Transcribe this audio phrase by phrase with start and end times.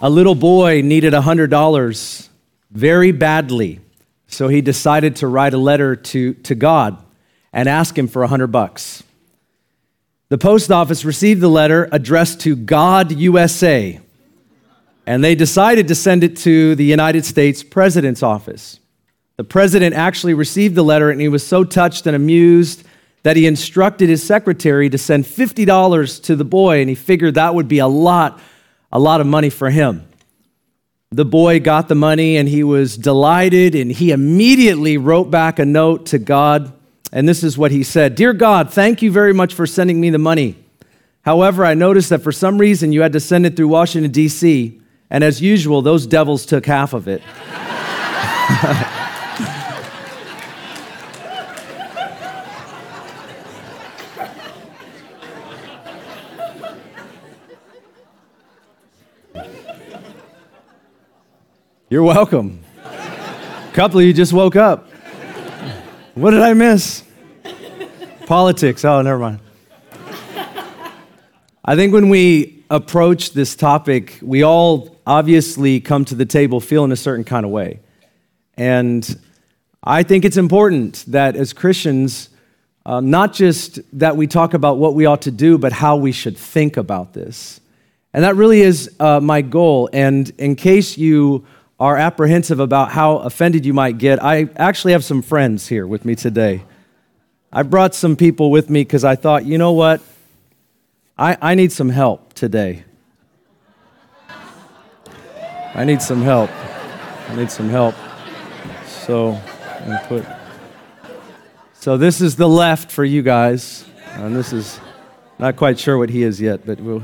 [0.00, 2.28] A little boy needed $100
[2.70, 3.80] very badly,
[4.28, 7.02] so he decided to write a letter to, to God
[7.52, 9.02] and ask him for 100 bucks.
[10.28, 13.98] The post office received the letter addressed to God USA,
[15.04, 18.78] and they decided to send it to the United States President's office.
[19.36, 22.84] The president actually received the letter and he was so touched and amused
[23.24, 27.54] that he instructed his secretary to send $50 to the boy, and he figured that
[27.56, 28.40] would be a lot,
[28.90, 30.06] a lot of money for him.
[31.10, 35.64] The boy got the money and he was delighted, and he immediately wrote back a
[35.64, 36.72] note to God.
[37.10, 40.10] And this is what he said Dear God, thank you very much for sending me
[40.10, 40.56] the money.
[41.22, 44.80] However, I noticed that for some reason you had to send it through Washington, D.C.,
[45.10, 47.22] and as usual, those devils took half of it.
[61.90, 62.60] You're welcome.
[62.84, 64.90] A couple of you just woke up.
[66.14, 67.02] What did I miss?
[68.26, 68.84] Politics.
[68.84, 69.40] Oh, never mind.
[71.64, 76.92] I think when we approach this topic, we all obviously come to the table feeling
[76.92, 77.80] a certain kind of way.
[78.58, 79.18] And
[79.82, 82.28] I think it's important that as Christians,
[82.84, 86.12] uh, not just that we talk about what we ought to do, but how we
[86.12, 87.60] should think about this.
[88.12, 89.88] And that really is uh, my goal.
[89.94, 91.46] And in case you
[91.80, 96.04] are apprehensive about how offended you might get, I actually have some friends here with
[96.04, 96.64] me today.
[97.52, 100.00] I brought some people with me because I thought, you know what?
[101.16, 102.84] I, I need some help today.
[105.74, 106.50] I need some help.
[107.28, 107.94] I need some help.
[108.86, 109.40] So,
[110.06, 110.24] put.
[111.74, 113.84] So this is the left for you guys,
[114.14, 114.80] and this is
[115.38, 117.02] not quite sure what he is yet, but we'll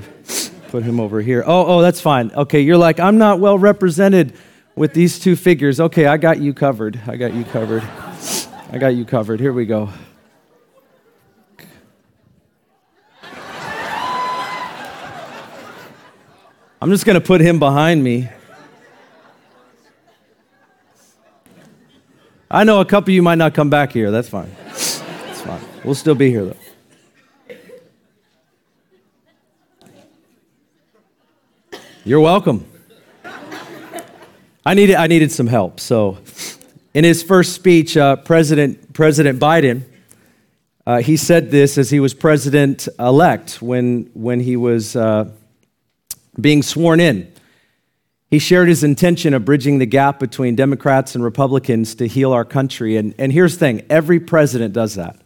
[0.69, 1.45] put him over here.
[1.47, 2.33] Oh, oh, that's fine.
[2.33, 4.35] Okay, you're like I'm not well represented
[4.77, 5.81] with these two figures.
[5.81, 7.01] Okay, I got you covered.
[7.07, 7.83] I got you covered.
[8.73, 9.41] I got you covered.
[9.41, 9.91] Here we go.
[16.83, 18.29] I'm just going to put him behind me.
[22.51, 24.11] I know a couple of you might not come back here.
[24.11, 24.55] That's fine.
[24.67, 25.61] That's fine.
[25.83, 26.57] We'll still be here, though.
[32.05, 32.67] You're welcome.
[34.67, 35.79] I needed, I needed some help.
[35.79, 36.17] So,
[36.95, 39.83] in his first speech, uh, President, President Biden,
[40.87, 45.31] uh, he said this as he was president elect when, when he was uh,
[46.41, 47.31] being sworn in.
[48.31, 52.45] He shared his intention of bridging the gap between Democrats and Republicans to heal our
[52.45, 52.97] country.
[52.97, 55.21] And, and here's the thing every president does that.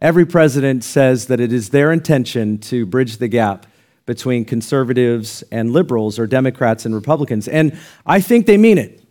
[0.00, 3.66] Every president says that it is their intention to bridge the gap
[4.08, 7.46] between conservatives and liberals or Democrats and Republicans.
[7.46, 9.02] And I think they mean it.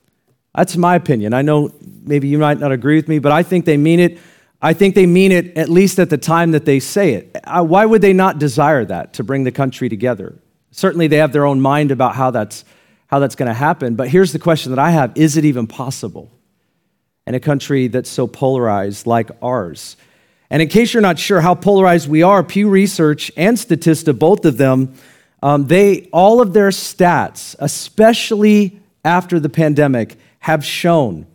[0.55, 1.35] That's my opinion.
[1.35, 1.71] I know
[2.01, 4.17] maybe you might not agree with me, but I think they mean it.
[4.59, 7.37] I think they mean it at least at the time that they say it.
[7.45, 10.33] Why would they not desire that to bring the country together?
[10.71, 12.65] Certainly they have their own mind about how that's,
[13.05, 13.93] how that's going to happen.
[13.93, 16.31] But here's the question that I have Is it even possible
[17.27, 19.95] in a country that's so polarized like ours?
[20.49, 24.45] And in case you're not sure how polarized we are, Pew Research and Statista, both
[24.45, 24.93] of them,
[25.43, 31.27] um, they all of their stats, especially after the pandemic, have shown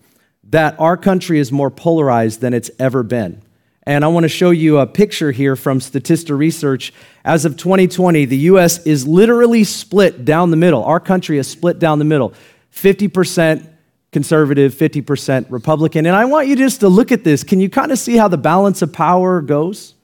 [0.44, 3.40] that our country is more polarized than it's ever been.
[3.84, 6.92] And I want to show you a picture here from Statista Research.
[7.24, 10.84] As of 2020, the US is literally split down the middle.
[10.84, 12.32] Our country is split down the middle
[12.72, 13.68] 50%
[14.12, 16.06] conservative, 50% Republican.
[16.06, 17.42] And I want you just to look at this.
[17.42, 19.94] Can you kind of see how the balance of power goes?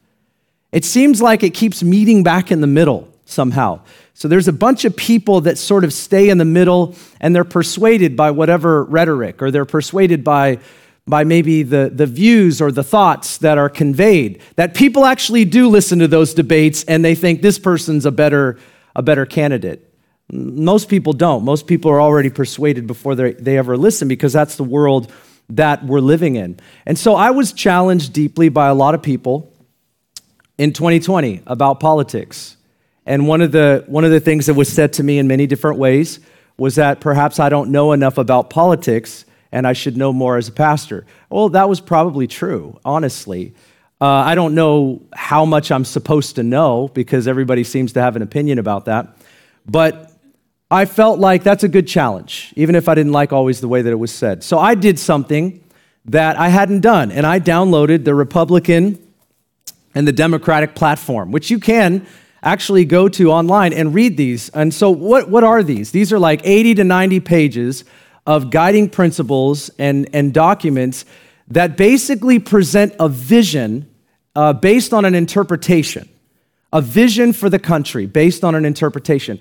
[0.72, 3.80] It seems like it keeps meeting back in the middle somehow.
[4.14, 7.44] So there's a bunch of people that sort of stay in the middle and they're
[7.44, 10.58] persuaded by whatever rhetoric or they're persuaded by
[11.06, 15.66] by maybe the, the views or the thoughts that are conveyed that people actually do
[15.66, 18.58] listen to those debates and they think this person's a better
[18.94, 19.87] a better candidate
[20.30, 21.44] most people don't.
[21.44, 25.12] Most people are already persuaded before they, ever listen because that's the world
[25.50, 26.60] that we're living in.
[26.84, 29.52] And so I was challenged deeply by a lot of people
[30.58, 32.56] in 2020 about politics.
[33.06, 35.46] And one of the, one of the things that was said to me in many
[35.46, 36.20] different ways
[36.58, 40.48] was that perhaps I don't know enough about politics and I should know more as
[40.48, 41.06] a pastor.
[41.30, 43.54] Well, that was probably true, honestly.
[44.00, 48.14] Uh, I don't know how much I'm supposed to know because everybody seems to have
[48.14, 49.16] an opinion about that.
[49.66, 50.12] But
[50.70, 53.80] I felt like that's a good challenge, even if I didn't like always the way
[53.80, 54.44] that it was said.
[54.44, 55.64] So I did something
[56.04, 58.98] that I hadn't done, and I downloaded the Republican
[59.94, 62.06] and the Democratic platform, which you can
[62.42, 64.50] actually go to online and read these.
[64.50, 65.90] And so, what, what are these?
[65.90, 67.84] These are like 80 to 90 pages
[68.26, 71.06] of guiding principles and, and documents
[71.48, 73.88] that basically present a vision
[74.36, 76.08] uh, based on an interpretation,
[76.72, 79.40] a vision for the country based on an interpretation.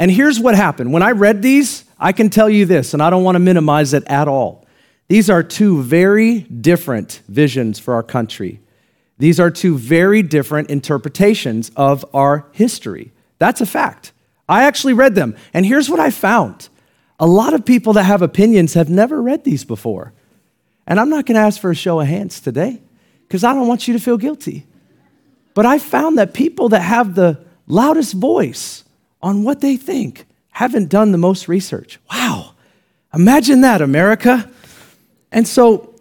[0.00, 0.94] And here's what happened.
[0.94, 3.92] When I read these, I can tell you this, and I don't want to minimize
[3.92, 4.66] it at all.
[5.08, 8.60] These are two very different visions for our country.
[9.18, 13.12] These are two very different interpretations of our history.
[13.38, 14.12] That's a fact.
[14.48, 15.36] I actually read them.
[15.52, 16.70] And here's what I found
[17.18, 20.14] a lot of people that have opinions have never read these before.
[20.86, 22.80] And I'm not going to ask for a show of hands today
[23.28, 24.66] because I don't want you to feel guilty.
[25.52, 28.84] But I found that people that have the loudest voice
[29.22, 31.98] on what they think haven't done the most research.
[32.10, 32.54] Wow.
[33.14, 34.50] Imagine that, America.
[35.32, 35.94] And so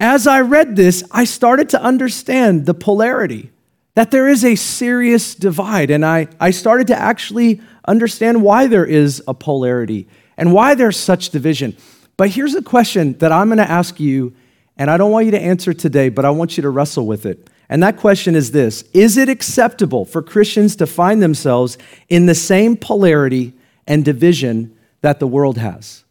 [0.00, 3.50] as I read this, I started to understand the polarity,
[3.94, 5.90] that there is a serious divide.
[5.90, 10.96] And I, I started to actually understand why there is a polarity and why there's
[10.96, 11.76] such division.
[12.16, 14.34] But here's a question that I'm going to ask you,
[14.76, 17.24] and I don't want you to answer today, but I want you to wrestle with
[17.24, 17.48] it.
[17.68, 21.78] And that question is this Is it acceptable for Christians to find themselves
[22.08, 23.52] in the same polarity
[23.86, 26.04] and division that the world has?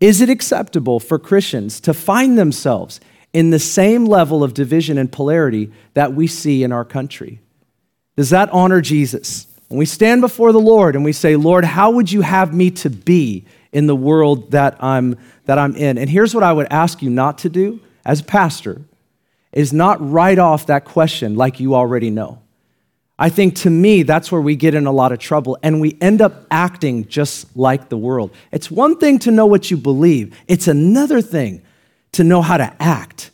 [0.00, 3.00] Is it acceptable for Christians to find themselves
[3.32, 7.40] in the same level of division and polarity that we see in our country?
[8.16, 9.46] Does that honor Jesus?
[9.68, 12.70] When we stand before the Lord and we say, Lord, how would you have me
[12.72, 15.98] to be in the world that I'm, that I'm in?
[15.98, 18.82] And here's what I would ask you not to do as a pastor
[19.54, 22.40] is not write off that question like you already know.
[23.16, 25.96] I think to me, that's where we get in a lot of trouble and we
[26.00, 28.34] end up acting just like the world.
[28.50, 31.62] It's one thing to know what you believe, it's another thing
[32.12, 33.30] to know how to act.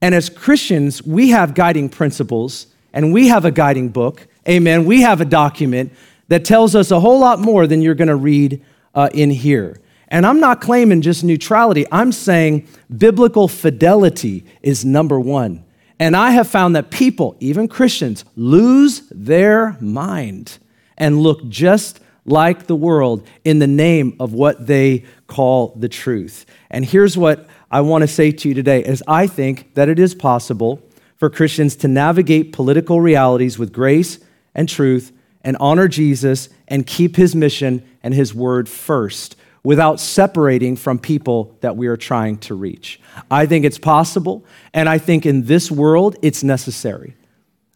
[0.00, 4.26] And as Christians, we have guiding principles and we have a guiding book.
[4.48, 4.84] Amen.
[4.84, 5.92] We have a document
[6.28, 9.80] that tells us a whole lot more than you're going to read uh, in here.
[10.08, 15.64] And I'm not claiming just neutrality, I'm saying biblical fidelity is number one.
[15.98, 20.58] And I have found that people, even Christians, lose their mind
[20.98, 26.44] and look just like the world in the name of what they call the truth.
[26.70, 29.98] And here's what I want to say to you today is I think that it
[29.98, 30.82] is possible
[31.16, 34.18] for Christians to navigate political realities with grace
[34.54, 35.12] and truth
[35.42, 39.36] and honor Jesus and keep his mission and his word first
[39.66, 43.00] without separating from people that we are trying to reach.
[43.28, 47.16] I think it's possible, and I think in this world it's necessary.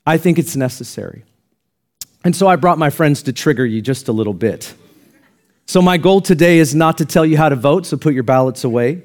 [0.06, 1.24] I think it's necessary.
[2.22, 4.72] And so I brought my friends to trigger you just a little bit.
[5.66, 8.22] So, my goal today is not to tell you how to vote, so put your
[8.22, 9.02] ballots away.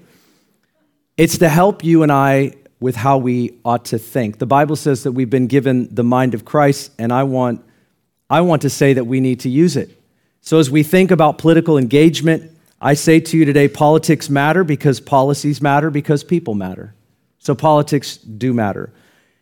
[1.18, 4.38] It's to help you and I with how we ought to think.
[4.38, 7.66] The Bible says that we've been given the mind of Christ, and I want,
[8.30, 10.00] I want to say that we need to use it.
[10.42, 15.00] So, as we think about political engagement, I say to you today politics matter because
[15.00, 16.94] policies matter because people matter.
[17.39, 18.92] So politics do matter.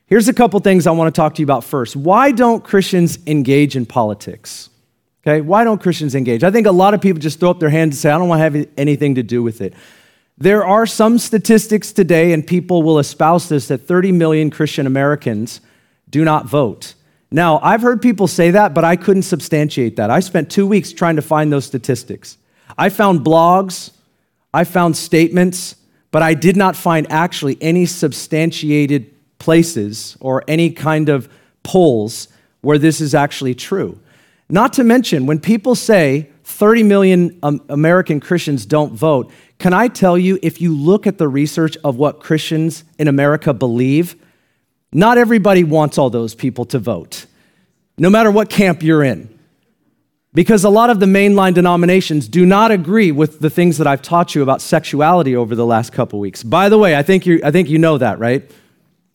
[0.06, 1.96] Here's a couple things I want to talk to you about first.
[1.96, 4.70] Why don't Christians engage in politics?
[5.26, 6.44] Okay, why don't Christians engage?
[6.44, 8.28] I think a lot of people just throw up their hands and say, I don't
[8.28, 9.74] want to have anything to do with it.
[10.38, 15.62] There are some statistics today, and people will espouse this, that 30 million Christian Americans
[16.10, 16.96] do not vote.
[17.32, 20.12] Now, I've heard people say that, but I couldn't substantiate that.
[20.12, 22.38] I spent two weeks trying to find those statistics.
[22.78, 23.92] I found blogs,
[24.54, 25.76] I found statements,
[26.12, 31.28] but I did not find actually any substantiated places or any kind of
[31.64, 32.28] polls
[32.62, 34.00] where this is actually true.
[34.50, 37.40] Not to mention, when people say 30 million
[37.70, 41.96] American Christians don't vote, can I tell you, if you look at the research of
[41.96, 44.16] what Christians in America believe,
[44.92, 47.26] not everybody wants all those people to vote,
[47.98, 49.33] no matter what camp you're in
[50.34, 54.02] because a lot of the mainline denominations do not agree with the things that I've
[54.02, 56.44] taught you about sexuality over the last couple weeks.
[56.44, 58.50] By the way, I think you, I think you know that, right?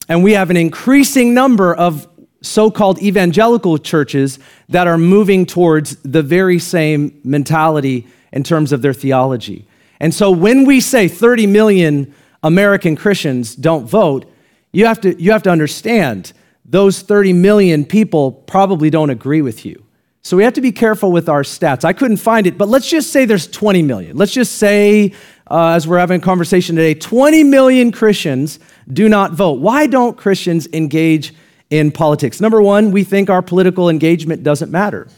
[0.09, 2.09] And we have an increasing number of
[2.41, 8.81] so called evangelical churches that are moving towards the very same mentality in terms of
[8.81, 9.67] their theology.
[9.99, 14.33] And so when we say 30 million American Christians don't vote,
[14.73, 16.33] you have to, you have to understand
[16.65, 19.85] those 30 million people probably don't agree with you.
[20.28, 21.87] So we have to be careful with our stats.
[21.87, 24.14] I couldn't find it, but let's just say there's 20 million.
[24.14, 25.14] Let's just say,
[25.50, 28.58] uh, as we're having a conversation today, 20 million Christians
[28.92, 29.61] do not vote.
[29.61, 31.32] Why don't Christians engage
[31.70, 32.42] in politics?
[32.42, 35.08] Number one, we think our political engagement doesn't matter.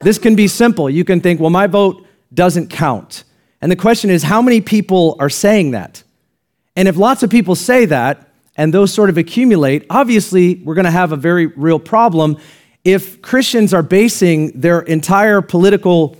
[0.00, 0.90] This can be simple.
[0.90, 3.24] You can think, well, my vote doesn't count.
[3.62, 6.04] And the question is, how many people are saying that?
[6.76, 10.84] And if lots of people say that, and those sort of accumulate, obviously we're going
[10.84, 12.36] to have a very real problem
[12.84, 16.16] if Christians are basing their entire political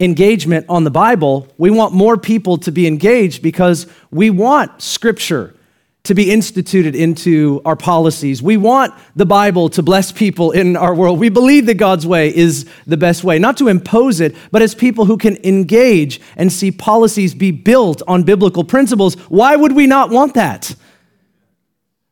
[0.00, 5.54] engagement on the Bible, we want more people to be engaged because we want Scripture
[6.02, 8.42] to be instituted into our policies.
[8.42, 11.18] We want the Bible to bless people in our world.
[11.18, 14.74] We believe that God's way is the best way, not to impose it, but as
[14.74, 19.14] people who can engage and see policies be built on biblical principles.
[19.30, 20.74] Why would we not want that?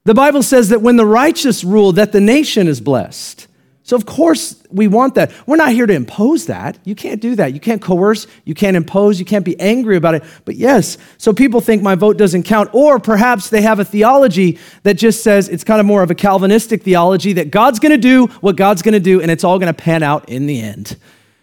[0.05, 3.47] The Bible says that when the righteous rule, that the nation is blessed.
[3.85, 5.33] So, of course, we want that.
[5.47, 6.79] We're not here to impose that.
[6.85, 7.53] You can't do that.
[7.53, 10.23] You can't coerce, you can't impose, you can't be angry about it.
[10.45, 14.59] But yes, so people think my vote doesn't count, or perhaps they have a theology
[14.85, 17.99] that just says it's kind of more of a Calvinistic theology that God's going to
[17.99, 20.61] do what God's going to do, and it's all going to pan out in the
[20.61, 20.97] end.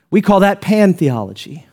[0.09, 1.65] We call that pan theology.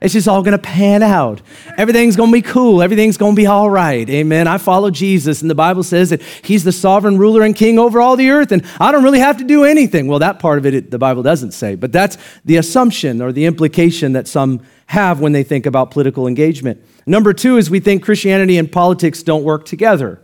[0.00, 1.40] It's just all gonna pan out.
[1.78, 2.82] Everything's gonna be cool.
[2.82, 4.08] Everything's gonna be all right.
[4.10, 4.46] Amen.
[4.46, 8.00] I follow Jesus, and the Bible says that He's the sovereign ruler and king over
[8.00, 10.06] all the earth, and I don't really have to do anything.
[10.06, 13.32] Well, that part of it, it the Bible doesn't say, but that's the assumption or
[13.32, 16.84] the implication that some have when they think about political engagement.
[17.06, 20.20] Number two is we think Christianity and politics don't work together.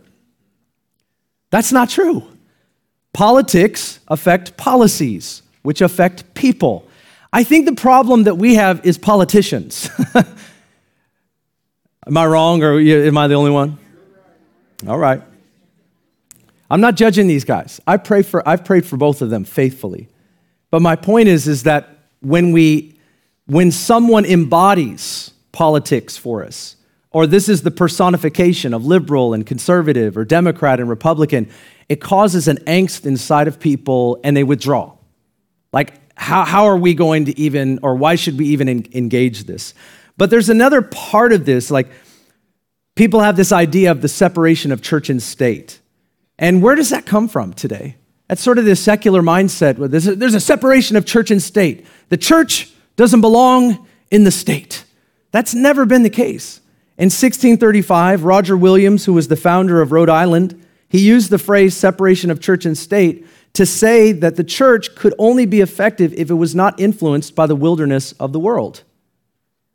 [1.49, 2.23] That's not true.
[3.13, 6.87] Politics affect policies, which affect people.
[7.35, 9.89] I think the problem that we have is politicians.
[12.07, 13.79] am I wrong or am I the only one?
[14.87, 15.19] All right.
[16.69, 17.81] I'm not judging these guys.
[17.87, 20.09] I pray for, I've prayed for both of them faithfully.
[20.69, 22.99] But my point is, is that when we,
[23.47, 26.75] when someone embodies politics for us,
[27.09, 31.49] or this is the personification of liberal and conservative or Democrat and Republican,
[31.89, 34.93] it causes an angst inside of people and they withdraw.
[35.71, 39.45] Like, how, how are we going to even, or why should we even en- engage
[39.45, 39.73] this?
[40.17, 41.89] But there's another part of this, like
[42.95, 45.79] people have this idea of the separation of church and state.
[46.37, 47.97] And where does that come from today?
[48.27, 51.41] That's sort of the secular mindset where there's a, there's a separation of church and
[51.41, 51.85] state.
[52.09, 54.85] The church doesn't belong in the state.
[55.31, 56.61] That's never been the case.
[56.97, 61.75] In 1635, Roger Williams, who was the founder of Rhode Island, he used the phrase
[61.75, 66.29] separation of church and state to say that the church could only be effective if
[66.29, 68.83] it was not influenced by the wilderness of the world.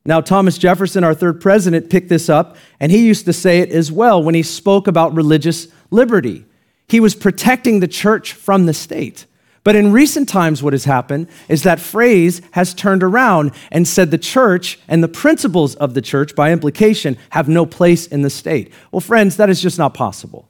[0.04, 3.70] Now, Thomas Jefferson, our third president, picked this up, and he used to say it
[3.70, 6.44] as well when he spoke about religious liberty.
[6.88, 9.26] He was protecting the church from the state.
[9.64, 14.10] But in recent times, what has happened is that phrase has turned around and said
[14.10, 18.30] the church and the principles of the church, by implication, have no place in the
[18.30, 18.72] state.
[18.90, 20.48] Well, friends, that is just not possible.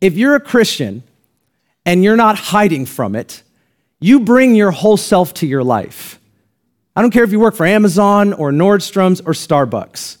[0.00, 1.04] If you're a Christian
[1.86, 3.42] and you're not hiding from it,
[4.00, 6.20] you bring your whole self to your life.
[6.94, 10.18] I don't care if you work for Amazon or Nordstrom's or Starbucks.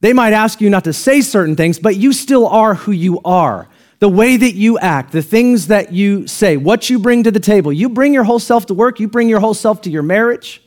[0.00, 3.20] They might ask you not to say certain things, but you still are who you
[3.24, 3.68] are.
[4.00, 7.38] The way that you act, the things that you say, what you bring to the
[7.38, 7.72] table.
[7.72, 10.60] You bring your whole self to work, you bring your whole self to your marriage,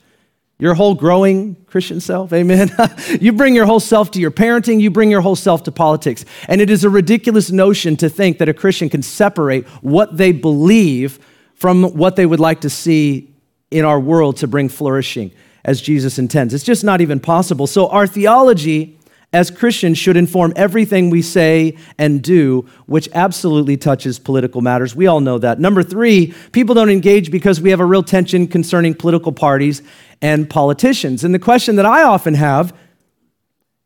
[0.57, 2.71] your whole growing Christian self, amen.
[3.21, 6.24] you bring your whole self to your parenting, you bring your whole self to politics.
[6.47, 10.31] And it is a ridiculous notion to think that a Christian can separate what they
[10.31, 11.19] believe
[11.55, 13.33] from what they would like to see
[13.71, 15.31] in our world to bring flourishing
[15.65, 16.53] as Jesus intends.
[16.53, 17.67] It's just not even possible.
[17.67, 18.97] So, our theology
[19.36, 24.96] as Christians should inform everything we say and do, which absolutely touches political matters.
[24.96, 25.60] We all know that.
[25.60, 29.82] Number three, people don't engage because we have a real tension concerning political parties
[30.22, 31.25] and politicians.
[31.25, 32.74] And the question that I often have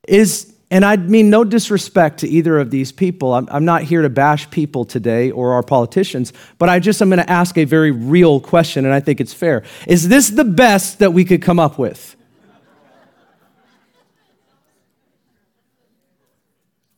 [0.07, 3.33] is, and I mean no disrespect to either of these people.
[3.33, 7.09] I'm, I'm not here to bash people today or our politicians, but I just am
[7.09, 9.63] going to ask a very real question, and I think it's fair.
[9.87, 12.15] Is this the best that we could come up with?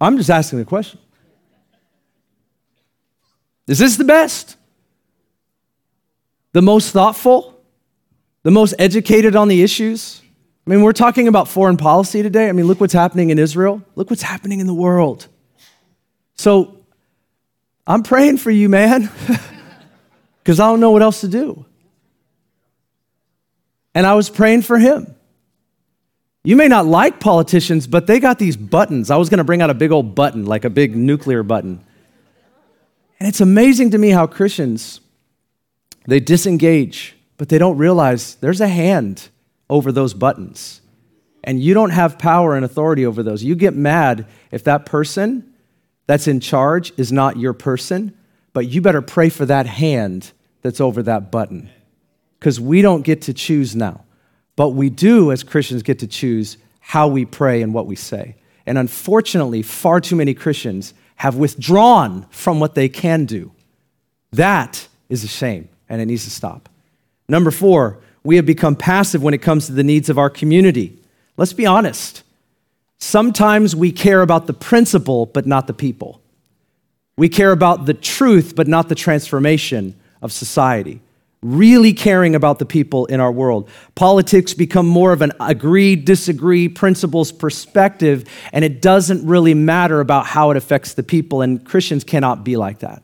[0.01, 1.00] I'm just asking the question.
[3.67, 4.58] Is this the best?
[6.53, 7.63] The most thoughtful?
[8.43, 10.22] The most educated on the issues?
[10.65, 12.50] I mean, we're talking about foreign policy today.
[12.50, 13.84] I mean, look what's happening in Israel.
[13.96, 15.27] Look what's happening in the world.
[16.34, 16.79] So
[17.86, 19.12] I'm praying for you, man,
[20.43, 21.65] because I don't know what else to do.
[23.93, 25.15] And I was praying for him.
[26.43, 29.12] You may not like politicians, but they got these buttons.
[29.12, 31.83] I was going to bring out a big old button, like a big nuclear button.
[33.19, 35.01] And it's amazing to me how Christians
[36.07, 39.29] they disengage, but they don't realize there's a hand
[39.69, 40.81] over those buttons.
[41.43, 43.43] And you don't have power and authority over those.
[43.43, 45.53] You get mad if that person
[46.07, 48.17] that's in charge is not your person,
[48.53, 50.31] but you better pray for that hand
[50.62, 51.69] that's over that button.
[52.39, 54.03] Because we don't get to choose now.
[54.55, 58.36] But we do, as Christians, get to choose how we pray and what we say.
[58.65, 63.51] And unfortunately, far too many Christians have withdrawn from what they can do.
[64.31, 65.70] That is a shame.
[65.89, 66.70] and it needs to stop.
[67.27, 70.98] Number four, we have become passive when it comes to the needs of our community.
[71.36, 72.24] Let's be honest.
[72.98, 76.22] Sometimes we care about the principle, but not the people.
[77.17, 81.01] We care about the truth, but not the transformation of society.
[81.43, 83.67] Really caring about the people in our world.
[83.95, 90.27] Politics become more of an agree, disagree, principles perspective, and it doesn't really matter about
[90.27, 91.41] how it affects the people.
[91.41, 93.01] And Christians cannot be like that.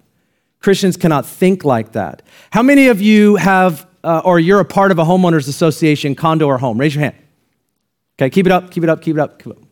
[0.60, 2.22] Christians cannot think like that.
[2.51, 6.46] How many of you have, uh, or you're a part of a homeowners association, condo
[6.46, 6.79] or home?
[6.79, 7.15] Raise your hand.
[8.20, 9.39] Okay, keep it up, keep it up, keep it up.
[9.39, 9.63] Keep it up.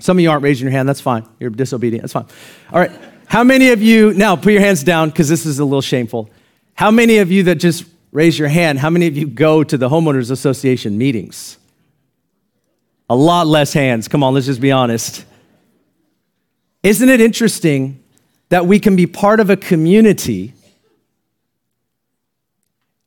[0.00, 0.88] Some of you aren't raising your hand.
[0.88, 1.26] That's fine.
[1.38, 2.02] You're disobedient.
[2.02, 2.26] That's fine.
[2.72, 2.90] All right.
[3.26, 6.28] How many of you, now put your hands down because this is a little shameful.
[6.74, 9.76] How many of you that just raise your hand, how many of you go to
[9.76, 11.58] the Homeowners Association meetings?
[13.10, 14.08] A lot less hands.
[14.08, 15.24] Come on, let's just be honest.
[16.82, 18.02] Isn't it interesting
[18.48, 20.54] that we can be part of a community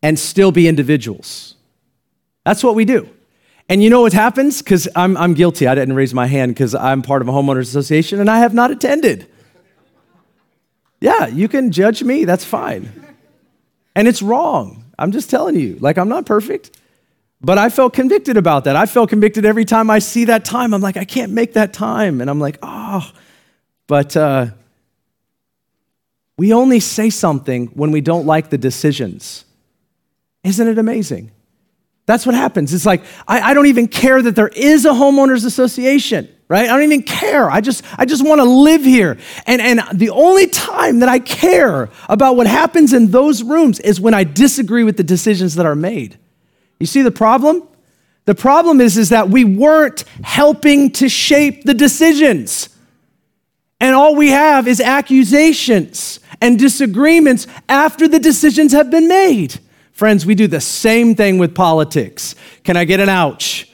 [0.03, 1.55] and still be individuals?
[2.45, 3.09] That's what we do.
[3.69, 4.61] And you know what happens?
[4.61, 5.67] Because I'm, I'm guilty.
[5.67, 8.53] I didn't raise my hand because I'm part of a homeowners association and I have
[8.53, 9.27] not attended.
[11.01, 12.25] Yeah, you can judge me.
[12.25, 13.06] That's fine.
[13.97, 14.85] And it's wrong.
[14.99, 15.77] I'm just telling you.
[15.79, 16.69] Like, I'm not perfect.
[17.41, 18.75] But I felt convicted about that.
[18.75, 20.75] I felt convicted every time I see that time.
[20.75, 22.21] I'm like, I can't make that time.
[22.21, 23.11] And I'm like, oh.
[23.87, 24.47] But uh,
[26.37, 29.45] we only say something when we don't like the decisions.
[30.43, 31.31] Isn't it amazing?
[32.05, 32.75] That's what happens.
[32.75, 36.69] It's like, I, I, don't even care that there is a homeowners association, right?
[36.69, 37.49] I don't even care.
[37.49, 39.17] I just, I just want to live here.
[39.47, 40.66] And, and the only time
[40.99, 45.03] that I care about what happens in those rooms is when I disagree with the
[45.03, 46.17] decisions that are made.
[46.79, 47.67] You see the problem?
[48.25, 52.69] The problem is, is that we weren't helping to shape the decisions.
[53.79, 59.59] And all we have is accusations and disagreements after the decisions have been made.
[59.91, 62.35] Friends, we do the same thing with politics.
[62.63, 63.71] Can I get an ouch?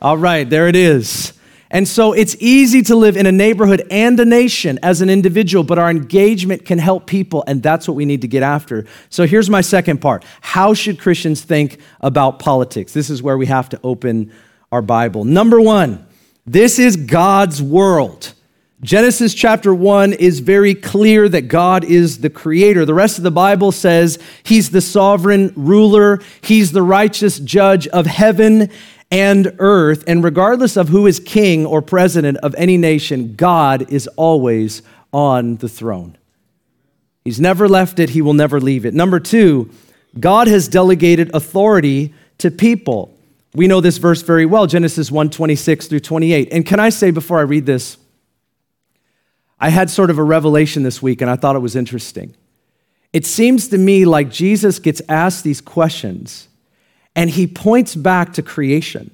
[0.00, 1.32] All right, there it is.
[1.70, 5.64] And so it's easy to live in a neighborhood and a nation as an individual,
[5.64, 8.86] but our engagement can help people, and that's what we need to get after.
[9.10, 12.92] So here's my second part How should Christians think about politics?
[12.92, 14.32] This is where we have to open
[14.72, 15.24] our Bible.
[15.24, 16.06] Number one,
[16.46, 18.34] this is God's world.
[18.80, 22.84] Genesis chapter 1 is very clear that God is the creator.
[22.84, 28.06] The rest of the Bible says he's the sovereign ruler, he's the righteous judge of
[28.06, 28.70] heaven
[29.10, 30.04] and earth.
[30.06, 35.56] And regardless of who is king or president of any nation, God is always on
[35.56, 36.16] the throne.
[37.24, 38.94] He's never left it, he will never leave it.
[38.94, 39.70] Number two,
[40.18, 43.14] God has delegated authority to people.
[43.54, 46.48] We know this verse very well, Genesis 1 26 through 28.
[46.52, 47.98] And can I say before I read this,
[49.60, 52.34] I had sort of a revelation this week and I thought it was interesting.
[53.12, 56.47] It seems to me like Jesus gets asked these questions
[57.14, 59.10] and he points back to creation.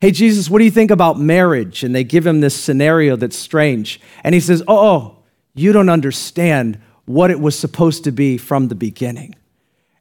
[0.00, 1.82] Hey, Jesus, what do you think about marriage?
[1.82, 4.00] And they give him this scenario that's strange.
[4.22, 5.18] And he says, Oh, oh
[5.54, 9.34] you don't understand what it was supposed to be from the beginning.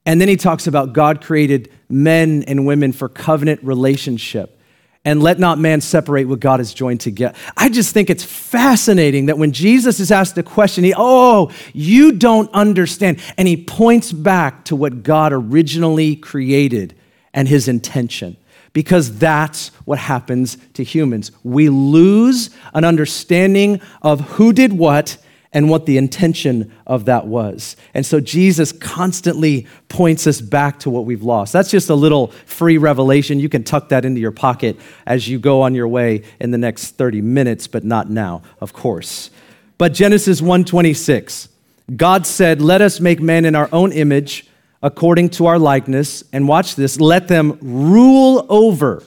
[0.05, 4.59] And then he talks about God created men and women for covenant relationship
[5.05, 7.37] and let not man separate what God has joined together.
[7.57, 12.13] I just think it's fascinating that when Jesus is asked a question, he, oh, you
[12.13, 13.19] don't understand.
[13.37, 16.95] And he points back to what God originally created
[17.33, 18.37] and his intention.
[18.71, 21.31] Because that's what happens to humans.
[21.43, 25.17] We lose an understanding of who did what
[25.53, 27.75] and what the intention of that was.
[27.93, 31.53] And so Jesus constantly points us back to what we've lost.
[31.53, 33.39] That's just a little free revelation.
[33.39, 36.57] You can tuck that into your pocket as you go on your way in the
[36.57, 39.29] next 30 minutes, but not now, of course.
[39.77, 41.49] But Genesis 1:26,
[41.95, 44.47] God said, "Let us make man in our own image,
[44.81, 49.03] according to our likeness, and watch this, let them rule over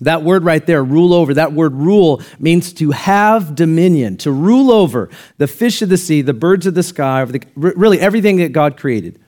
[0.00, 4.72] that word right there, rule over, that word rule means to have dominion, to rule
[4.72, 8.76] over the fish of the sea, the birds of the sky, really everything that God
[8.76, 9.20] created.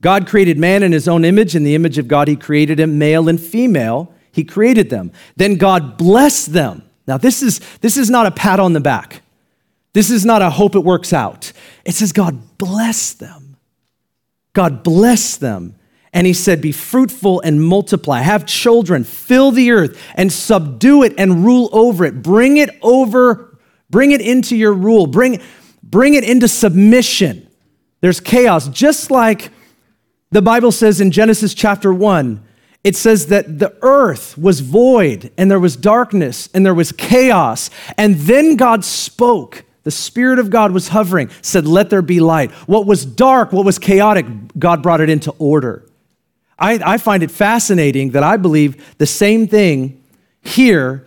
[0.00, 1.56] God created man in his own image.
[1.56, 4.14] In the image of God, he created him, male and female.
[4.30, 5.12] He created them.
[5.36, 6.82] Then God blessed them.
[7.06, 9.22] Now, this is, this is not a pat on the back.
[9.94, 11.52] This is not a hope it works out.
[11.84, 13.56] It says God blessed them.
[14.52, 15.74] God blessed them.
[16.12, 21.14] And he said, Be fruitful and multiply, have children, fill the earth and subdue it
[21.18, 22.22] and rule over it.
[22.22, 23.58] Bring it over,
[23.90, 25.40] bring it into your rule, bring,
[25.82, 27.48] bring it into submission.
[28.00, 29.50] There's chaos, just like
[30.30, 32.44] the Bible says in Genesis chapter 1.
[32.84, 37.70] It says that the earth was void and there was darkness and there was chaos.
[37.96, 42.50] And then God spoke The Spirit of God was hovering, said, Let there be light.
[42.66, 44.26] What was dark, what was chaotic,
[44.58, 45.87] God brought it into order.
[46.58, 50.02] I, I find it fascinating that I believe the same thing
[50.40, 51.06] here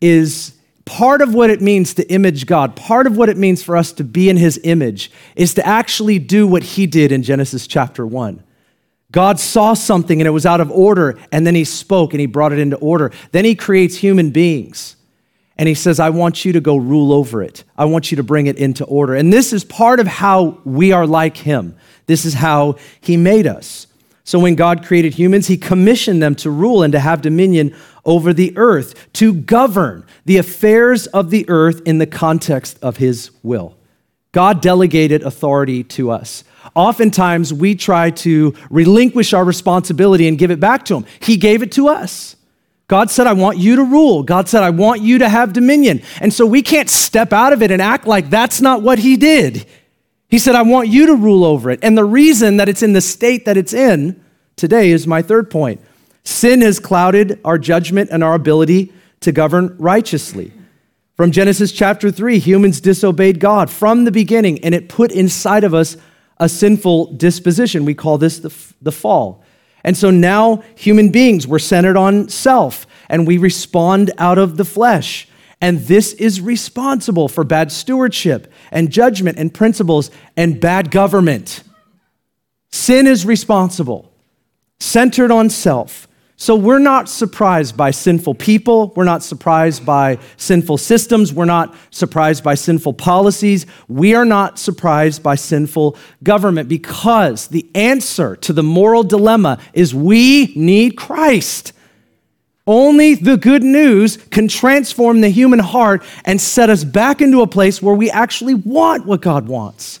[0.00, 3.76] is part of what it means to image God, part of what it means for
[3.76, 7.66] us to be in His image, is to actually do what He did in Genesis
[7.66, 8.42] chapter 1.
[9.12, 12.26] God saw something and it was out of order, and then He spoke and He
[12.26, 13.12] brought it into order.
[13.32, 14.96] Then He creates human beings.
[15.60, 17.64] And he says, I want you to go rule over it.
[17.76, 19.14] I want you to bring it into order.
[19.14, 21.76] And this is part of how we are like him.
[22.06, 23.86] This is how he made us.
[24.24, 28.32] So when God created humans, he commissioned them to rule and to have dominion over
[28.32, 33.76] the earth, to govern the affairs of the earth in the context of his will.
[34.32, 36.44] God delegated authority to us.
[36.74, 41.06] Oftentimes, we try to relinquish our responsibility and give it back to him.
[41.20, 42.36] He gave it to us.
[42.86, 44.22] God said, I want you to rule.
[44.22, 46.02] God said, I want you to have dominion.
[46.20, 49.16] And so we can't step out of it and act like that's not what he
[49.16, 49.66] did.
[50.30, 51.80] He said, I want you to rule over it.
[51.82, 54.24] And the reason that it's in the state that it's in
[54.56, 55.80] today is my third point.
[56.22, 60.52] Sin has clouded our judgment and our ability to govern righteously.
[61.16, 65.74] From Genesis chapter 3, humans disobeyed God from the beginning, and it put inside of
[65.74, 65.96] us
[66.38, 67.84] a sinful disposition.
[67.84, 69.44] We call this the, the fall.
[69.84, 74.64] And so now human beings, we're centered on self, and we respond out of the
[74.64, 75.28] flesh.
[75.60, 81.62] And this is responsible for bad stewardship and judgment and principles and bad government.
[82.72, 84.12] Sin is responsible,
[84.78, 86.08] centered on self.
[86.36, 88.94] So we're not surprised by sinful people.
[88.96, 91.34] We're not surprised by sinful systems.
[91.34, 93.66] We're not surprised by sinful policies.
[93.88, 99.94] We are not surprised by sinful government because the answer to the moral dilemma is
[99.94, 101.74] we need Christ.
[102.66, 107.46] Only the good news can transform the human heart and set us back into a
[107.46, 110.00] place where we actually want what God wants.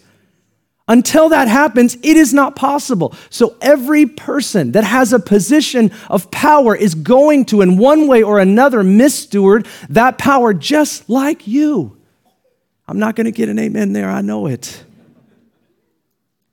[0.86, 3.14] Until that happens, it is not possible.
[3.30, 8.24] So every person that has a position of power is going to, in one way
[8.24, 11.96] or another, missteward that power just like you.
[12.88, 14.84] I'm not going to get an amen there, I know it.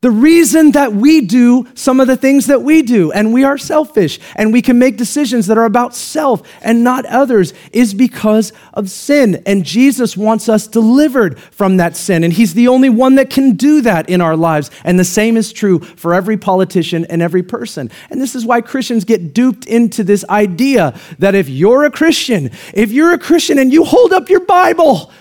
[0.01, 3.57] The reason that we do some of the things that we do, and we are
[3.57, 8.53] selfish, and we can make decisions that are about self and not others, is because
[8.75, 9.41] of sin.
[9.47, 12.23] And Jesus wants us delivered from that sin.
[12.23, 14.69] And He's the only one that can do that in our lives.
[14.83, 17.89] And the same is true for every politician and every person.
[18.11, 22.51] And this is why Christians get duped into this idea that if you're a Christian,
[22.75, 25.11] if you're a Christian and you hold up your Bible,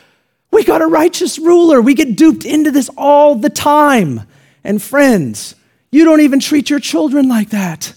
[0.51, 1.81] we got a righteous ruler.
[1.81, 4.21] We get duped into this all the time.
[4.67, 5.55] And friends,
[5.93, 7.95] you don't even treat your children like that.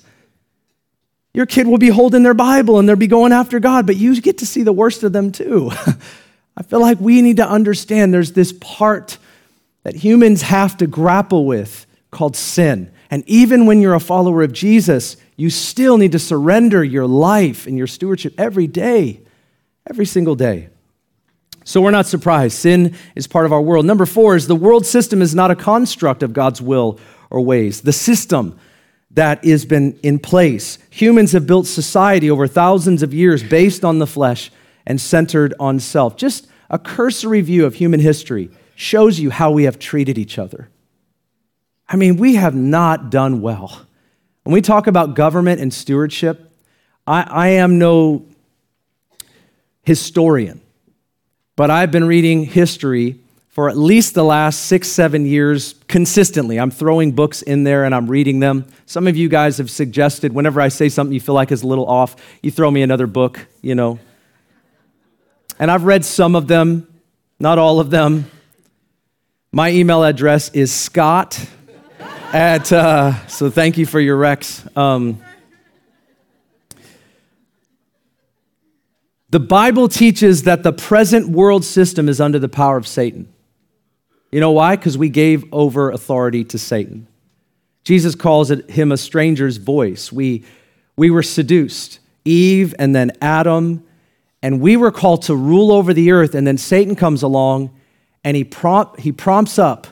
[1.33, 4.21] Your kid will be holding their Bible and they'll be going after God, but you
[4.21, 5.71] get to see the worst of them too.
[6.57, 9.17] I feel like we need to understand there's this part
[9.81, 12.91] that humans have to grapple with called sin.
[13.09, 17.65] And even when you're a follower of Jesus, you still need to surrender your life
[17.65, 19.21] and your stewardship every day,
[19.89, 20.69] every single day.
[21.69, 22.57] So we're not surprised.
[22.57, 23.85] Sin is part of our world.
[23.85, 27.81] Number four is the world system is not a construct of God's will or ways.
[27.81, 28.59] The system
[29.11, 30.79] that has been in place.
[30.89, 34.49] Humans have built society over thousands of years based on the flesh
[34.87, 36.17] and centered on self.
[36.17, 40.71] Just a cursory view of human history shows you how we have treated each other.
[41.87, 43.85] I mean, we have not done well.
[44.41, 46.51] When we talk about government and stewardship,
[47.05, 48.25] I, I am no
[49.83, 50.61] historian.
[51.59, 53.19] But I've been reading history
[53.49, 56.57] for at least the last six, seven years consistently.
[56.57, 58.65] I'm throwing books in there and I'm reading them.
[58.85, 61.67] Some of you guys have suggested whenever I say something you feel like is a
[61.67, 63.99] little off, you throw me another book, you know.
[65.59, 66.87] And I've read some of them,
[67.41, 68.31] not all of them.
[69.51, 71.45] My email address is scott
[72.31, 74.65] at, uh, so thank you for your Rex.
[74.77, 75.21] Um,
[79.31, 83.31] The Bible teaches that the present world system is under the power of Satan.
[84.31, 84.75] You know why?
[84.75, 87.07] Because we gave over authority to Satan.
[87.83, 90.11] Jesus calls it him a stranger's voice.
[90.11, 90.45] We,
[90.97, 93.83] we were seduced, Eve and then Adam,
[94.41, 96.33] and we were called to rule over the earth.
[96.33, 97.71] And then Satan comes along
[98.23, 99.87] and he, prompt, he prompts up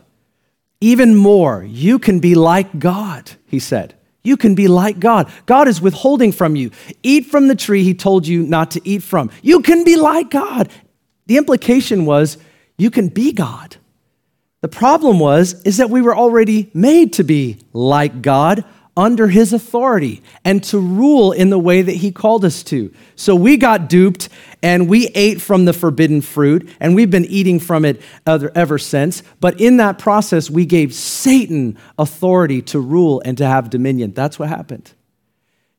[0.82, 1.64] even more.
[1.64, 3.97] You can be like God, he said.
[4.28, 5.32] You can be like God.
[5.46, 6.72] God is withholding from you.
[7.02, 9.32] Eat from the tree he told you not to eat from.
[9.42, 10.70] You can be like God.
[11.28, 12.38] The implication was
[12.78, 13.78] you can be God.
[14.60, 18.66] The problem was is that we were already made to be like God
[18.98, 22.92] under his authority and to rule in the way that he called us to.
[23.16, 24.28] So we got duped
[24.64, 29.22] and we ate from the forbidden fruit and we've been eating from it ever since.
[29.40, 34.14] But in that process, we gave Satan authority to rule and to have dominion.
[34.14, 34.92] That's what happened.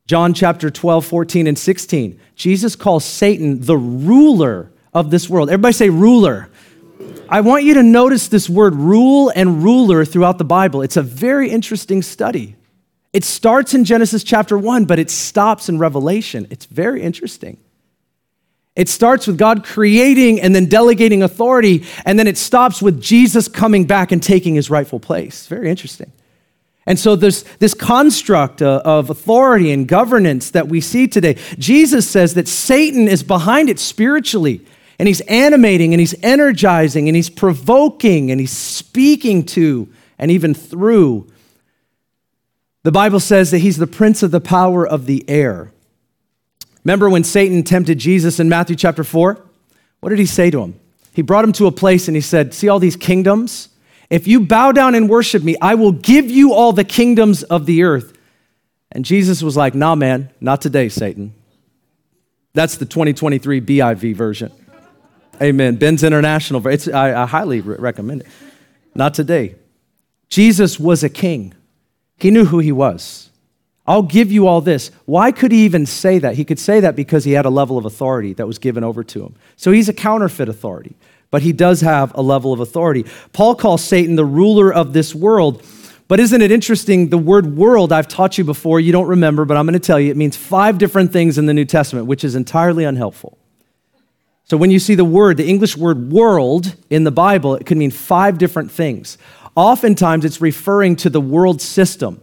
[0.06, 2.18] John chapter 12, 14, and 16.
[2.36, 5.50] Jesus calls Satan the ruler of this world.
[5.50, 6.48] Everybody say ruler.
[7.28, 10.82] I want you to notice this word rule and ruler throughout the Bible.
[10.82, 12.56] It's a very interesting study.
[13.12, 16.46] It starts in Genesis chapter 1, but it stops in Revelation.
[16.50, 17.58] It's very interesting.
[18.76, 23.48] It starts with God creating and then delegating authority, and then it stops with Jesus
[23.48, 25.46] coming back and taking his rightful place.
[25.46, 26.12] Very interesting.
[26.86, 31.36] And so there's this construct uh, of authority and governance that we see today.
[31.58, 34.64] Jesus says that Satan is behind it spiritually
[34.98, 40.54] and he's animating and he's energizing and he's provoking and he's speaking to and even
[40.54, 41.30] through.
[42.88, 45.70] The Bible says that he's the prince of the power of the air.
[46.84, 49.44] Remember when Satan tempted Jesus in Matthew chapter 4?
[50.00, 50.80] What did he say to him?
[51.12, 53.68] He brought him to a place and he said, See all these kingdoms?
[54.08, 57.66] If you bow down and worship me, I will give you all the kingdoms of
[57.66, 58.16] the earth.
[58.90, 61.34] And Jesus was like, Nah, man, not today, Satan.
[62.54, 64.50] That's the 2023 BIV version.
[65.42, 65.76] Amen.
[65.76, 66.66] Ben's International.
[66.66, 68.28] It's, I, I highly recommend it.
[68.94, 69.56] Not today.
[70.30, 71.52] Jesus was a king,
[72.18, 73.30] he knew who he was.
[73.86, 74.90] I'll give you all this.
[75.06, 76.34] Why could he even say that?
[76.34, 79.02] He could say that because he had a level of authority that was given over
[79.02, 79.34] to him.
[79.56, 80.94] So he's a counterfeit authority,
[81.30, 83.06] but he does have a level of authority.
[83.32, 85.62] Paul calls Satan the ruler of this world.
[86.06, 87.08] But isn't it interesting?
[87.08, 90.00] The word world, I've taught you before, you don't remember, but I'm going to tell
[90.00, 93.38] you, it means five different things in the New Testament, which is entirely unhelpful.
[94.44, 97.78] So when you see the word, the English word world in the Bible, it can
[97.78, 99.18] mean five different things.
[99.58, 102.22] Oftentimes it's referring to the world system.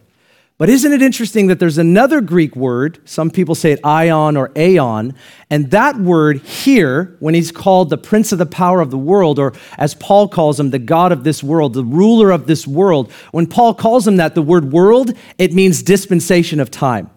[0.58, 4.54] But isn't it interesting that there's another Greek word, some people say it aion or
[4.56, 5.13] aeon,
[5.50, 9.38] and that word here, when he's called the prince of the power of the world,
[9.38, 13.12] or as Paul calls him, the God of this world, the ruler of this world,
[13.34, 17.10] when Paul calls him that, the word world, it means dispensation of time.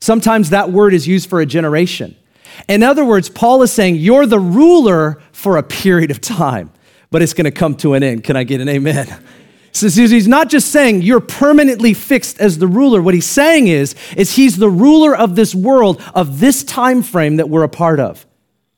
[0.00, 2.14] Sometimes that word is used for a generation.
[2.68, 6.70] In other words, Paul is saying, You're the ruler for a period of time,
[7.10, 8.22] but it's going to come to an end.
[8.22, 9.08] Can I get an amen?
[9.72, 13.00] So he's not just saying you're permanently fixed as the ruler.
[13.00, 17.36] What he's saying is, is he's the ruler of this world, of this time frame
[17.36, 18.26] that we're a part of.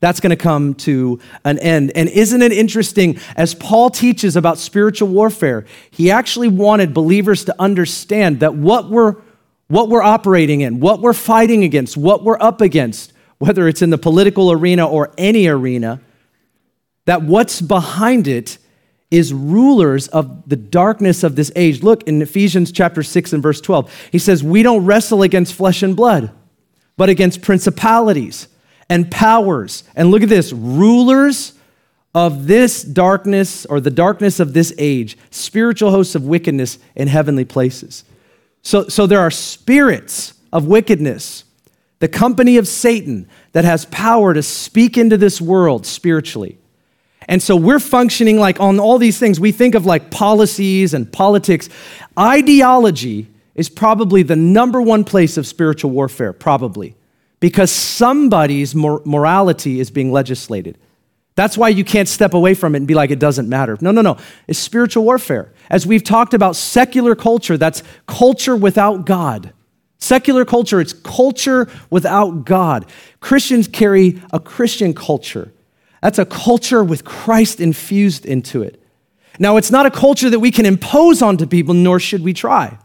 [0.00, 1.92] That's going to come to an end.
[1.94, 7.55] And isn't it interesting, as Paul teaches about spiritual warfare, he actually wanted believers to
[7.59, 9.14] understand that what we're,
[9.68, 13.90] what we're operating in, what we're fighting against, what we're up against, whether it's in
[13.90, 16.00] the political arena or any arena,
[17.05, 18.59] that what's behind it
[19.12, 21.83] is rulers of the darkness of this age.
[21.83, 24.09] Look in Ephesians chapter 6 and verse 12.
[24.11, 26.33] He says, We don't wrestle against flesh and blood,
[26.96, 28.48] but against principalities
[28.88, 29.85] and powers.
[29.94, 31.53] And look at this rulers
[32.14, 37.44] of this darkness or the darkness of this age, spiritual hosts of wickedness in heavenly
[37.44, 38.05] places.
[38.62, 41.44] So, so there are spirits of wickedness
[41.98, 46.59] the company of Satan that has power to speak into this world spiritually.
[47.28, 49.38] And so we're functioning like on all these things.
[49.38, 51.68] We think of like policies and politics.
[52.18, 56.96] Ideology is probably the number one place of spiritual warfare, probably,
[57.40, 60.78] because somebody's mor- morality is being legislated.
[61.35, 63.78] That's why you can't step away from it and be like, it doesn't matter.
[63.80, 64.18] No, no, no.
[64.46, 65.52] It's spiritual warfare.
[65.70, 69.52] As we've talked about secular culture, that's culture without God.
[69.98, 72.87] Secular culture, it's culture without God.
[73.20, 75.52] Christians carry a Christian culture.
[76.02, 78.82] That's a culture with Christ infused into it.
[79.38, 82.76] Now, it's not a culture that we can impose onto people, nor should we try.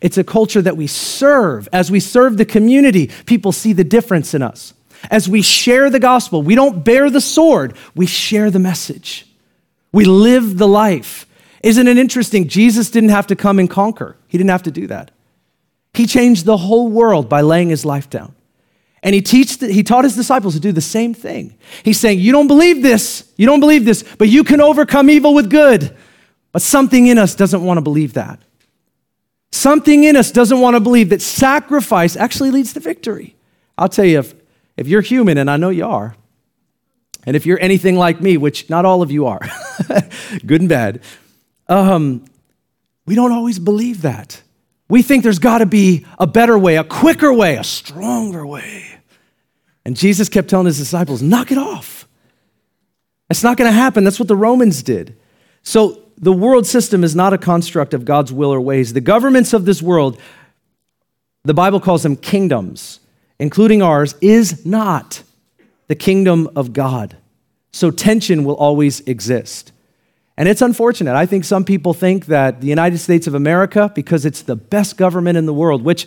[0.00, 1.68] It's a culture that we serve.
[1.72, 4.74] As we serve the community, people see the difference in us.
[5.10, 9.26] As we share the gospel, we don't bear the sword, we share the message.
[9.92, 11.26] We live the life.
[11.62, 12.48] Isn't it interesting?
[12.48, 15.10] Jesus didn't have to come and conquer, he didn't have to do that.
[15.94, 18.34] He changed the whole world by laying his life down.
[19.02, 21.56] And he, teached, he taught his disciples to do the same thing.
[21.84, 25.34] He's saying, You don't believe this, you don't believe this, but you can overcome evil
[25.34, 25.96] with good.
[26.52, 28.40] But something in us doesn't want to believe that.
[29.52, 33.36] Something in us doesn't want to believe that sacrifice actually leads to victory.
[33.78, 34.34] I'll tell you, if,
[34.76, 36.14] if you're human, and I know you are,
[37.24, 39.40] and if you're anything like me, which not all of you are,
[40.46, 41.00] good and bad,
[41.68, 42.24] um,
[43.06, 44.42] we don't always believe that.
[44.90, 48.84] We think there's got to be a better way, a quicker way, a stronger way.
[49.84, 52.06] And Jesus kept telling his disciples, knock it off.
[53.30, 54.04] It's not going to happen.
[54.04, 55.16] That's what the Romans did.
[55.62, 58.92] So the world system is not a construct of God's will or ways.
[58.92, 60.20] The governments of this world
[61.44, 63.00] the Bible calls them kingdoms,
[63.38, 65.22] including ours, is not
[65.88, 67.16] the kingdom of God.
[67.72, 69.72] So tension will always exist.
[70.36, 71.14] And it's unfortunate.
[71.14, 74.96] I think some people think that the United States of America, because it's the best
[74.96, 76.06] government in the world, which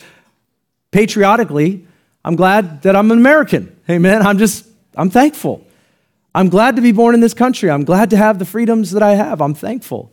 [0.92, 1.86] patriotically,
[2.26, 3.76] I'm glad that I'm an American.
[3.90, 4.26] Amen.
[4.26, 5.66] I'm just, I'm thankful.
[6.34, 7.70] I'm glad to be born in this country.
[7.70, 9.42] I'm glad to have the freedoms that I have.
[9.42, 10.12] I'm thankful.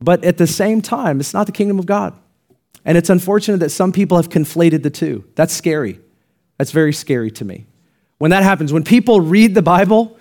[0.00, 2.14] But at the same time, it's not the kingdom of God.
[2.84, 5.24] And it's unfortunate that some people have conflated the two.
[5.34, 5.98] That's scary.
[6.58, 7.66] That's very scary to me.
[8.18, 10.15] When that happens, when people read the Bible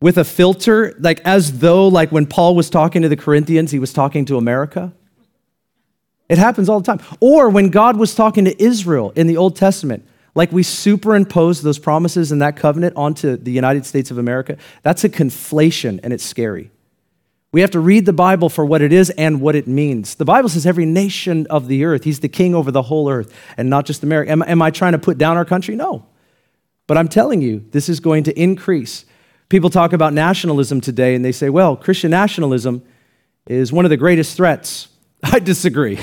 [0.00, 3.78] with a filter, like as though, like when Paul was talking to the Corinthians, he
[3.78, 4.92] was talking to America.
[6.28, 7.00] It happens all the time.
[7.20, 11.78] Or when God was talking to Israel in the Old Testament, like we superimpose those
[11.78, 16.24] promises and that covenant onto the United States of America, that's a conflation and it's
[16.24, 16.70] scary.
[17.52, 20.16] We have to read the Bible for what it is and what it means.
[20.16, 23.32] The Bible says every nation of the earth, he's the king over the whole earth
[23.56, 24.32] and not just America.
[24.32, 25.76] Am, am I trying to put down our country?
[25.76, 26.04] No.
[26.88, 29.04] But I'm telling you, this is going to increase.
[29.48, 32.82] People talk about nationalism today and they say, well, Christian nationalism
[33.46, 34.88] is one of the greatest threats.
[35.22, 35.98] I disagree.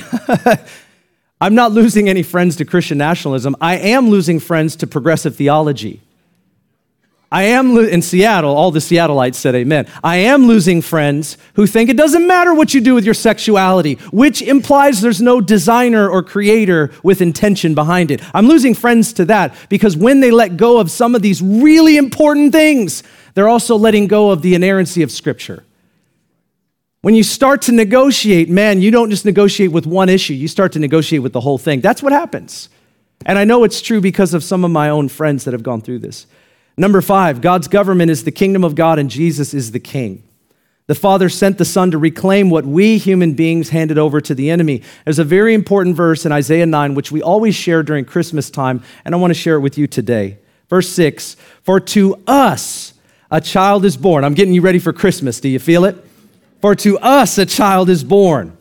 [1.41, 3.55] I'm not losing any friends to Christian nationalism.
[3.59, 6.01] I am losing friends to progressive theology.
[7.33, 9.87] I am lo- in Seattle, all the Seattleites said amen.
[10.03, 13.93] I am losing friends who think it doesn't matter what you do with your sexuality,
[14.11, 18.21] which implies there's no designer or creator with intention behind it.
[18.35, 21.95] I'm losing friends to that because when they let go of some of these really
[21.95, 23.01] important things,
[23.33, 25.63] they're also letting go of the inerrancy of Scripture.
[27.01, 30.71] When you start to negotiate, man, you don't just negotiate with one issue, you start
[30.73, 31.81] to negotiate with the whole thing.
[31.81, 32.69] That's what happens.
[33.25, 35.81] And I know it's true because of some of my own friends that have gone
[35.81, 36.27] through this.
[36.77, 40.23] Number five, God's government is the kingdom of God and Jesus is the king.
[40.87, 44.49] The Father sent the Son to reclaim what we human beings handed over to the
[44.49, 44.81] enemy.
[45.05, 48.83] There's a very important verse in Isaiah 9, which we always share during Christmas time,
[49.05, 50.39] and I want to share it with you today.
[50.69, 52.93] Verse 6 For to us
[53.31, 54.23] a child is born.
[54.23, 55.39] I'm getting you ready for Christmas.
[55.39, 55.95] Do you feel it?
[56.61, 58.57] For to us a child is born.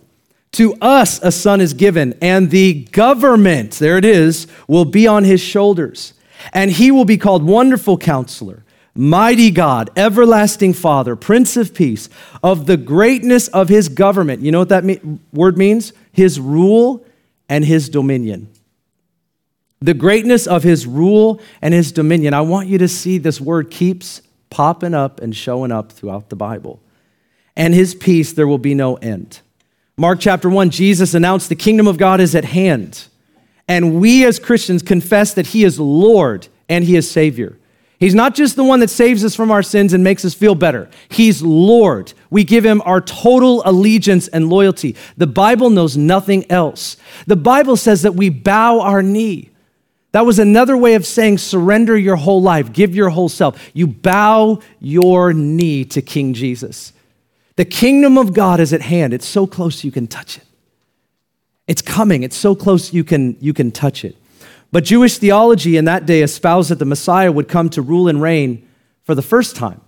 [0.53, 5.25] To us a son is given, and the government, there it is, will be on
[5.25, 6.15] his shoulders
[6.53, 12.09] and he will be called Wonderful Counselor, Mighty God, Everlasting Father, Prince of Peace.
[12.43, 14.85] Of the greatness of his government, you know what that
[15.33, 15.93] word means?
[16.13, 17.05] His rule
[17.49, 18.49] and his dominion.
[19.81, 22.35] The greatness of his rule and his dominion.
[22.35, 26.37] I want you to see this word keeps popping up and showing up throughout the
[26.37, 26.81] Bible.
[27.57, 29.41] And his peace, there will be no end.
[29.97, 33.07] Mark chapter 1, Jesus announced the kingdom of God is at hand.
[33.69, 37.57] And we as Christians confess that He is Lord and He is Savior.
[38.01, 40.55] He's not just the one that saves us from our sins and makes us feel
[40.55, 40.89] better.
[41.11, 42.15] He's Lord.
[42.31, 44.97] We give him our total allegiance and loyalty.
[45.19, 46.97] The Bible knows nothing else.
[47.27, 49.51] The Bible says that we bow our knee.
[50.13, 53.71] That was another way of saying surrender your whole life, give your whole self.
[53.73, 56.93] You bow your knee to King Jesus.
[57.57, 59.13] The kingdom of God is at hand.
[59.13, 60.45] It's so close you can touch it.
[61.67, 62.25] It's coming.
[62.25, 64.17] It's so close you can, you can touch it.
[64.73, 68.21] But Jewish theology in that day espoused that the Messiah would come to rule and
[68.21, 68.67] reign
[69.03, 69.81] for the first time.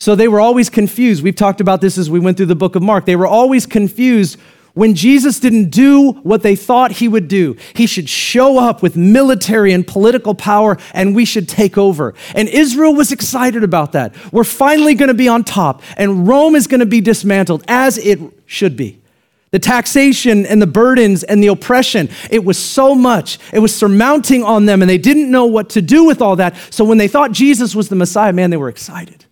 [0.00, 1.24] So they were always confused.
[1.24, 3.04] We've talked about this as we went through the book of Mark.
[3.04, 4.38] They were always confused
[4.78, 7.56] when Jesus didn't do what they thought he would do.
[7.74, 12.14] He should show up with military and political power and we should take over.
[12.32, 14.14] And Israel was excited about that.
[14.32, 17.98] We're finally going to be on top and Rome is going to be dismantled as
[17.98, 19.00] it should be.
[19.50, 23.40] The taxation and the burdens and the oppression, it was so much.
[23.52, 26.54] It was surmounting on them, and they didn't know what to do with all that.
[26.70, 29.24] So when they thought Jesus was the Messiah, man, they were excited.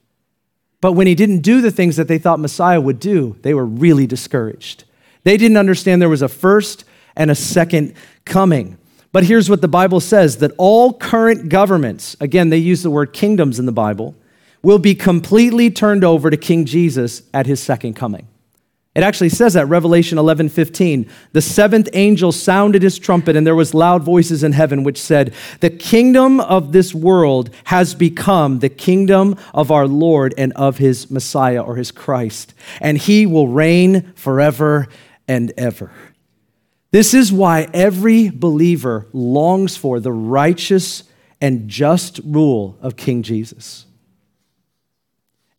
[0.81, 3.67] But when he didn't do the things that they thought Messiah would do, they were
[3.67, 4.86] really discouraged.
[5.27, 6.85] They didn't understand there was a first
[7.17, 8.79] and a second coming.
[9.11, 13.13] But here's what the Bible says that all current governments, again, they use the word
[13.13, 14.15] kingdoms in the Bible,
[14.63, 18.29] will be completely turned over to King Jesus at his second coming.
[18.95, 21.11] It actually says that, Revelation 11 15.
[21.33, 25.35] The seventh angel sounded his trumpet, and there was loud voices in heaven which said,
[25.59, 31.11] The kingdom of this world has become the kingdom of our Lord and of his
[31.11, 34.89] Messiah or his Christ, and he will reign forever
[35.29, 35.91] and ever.
[36.91, 41.05] This is why every believer longs for the righteous
[41.41, 43.87] and just rule of King Jesus.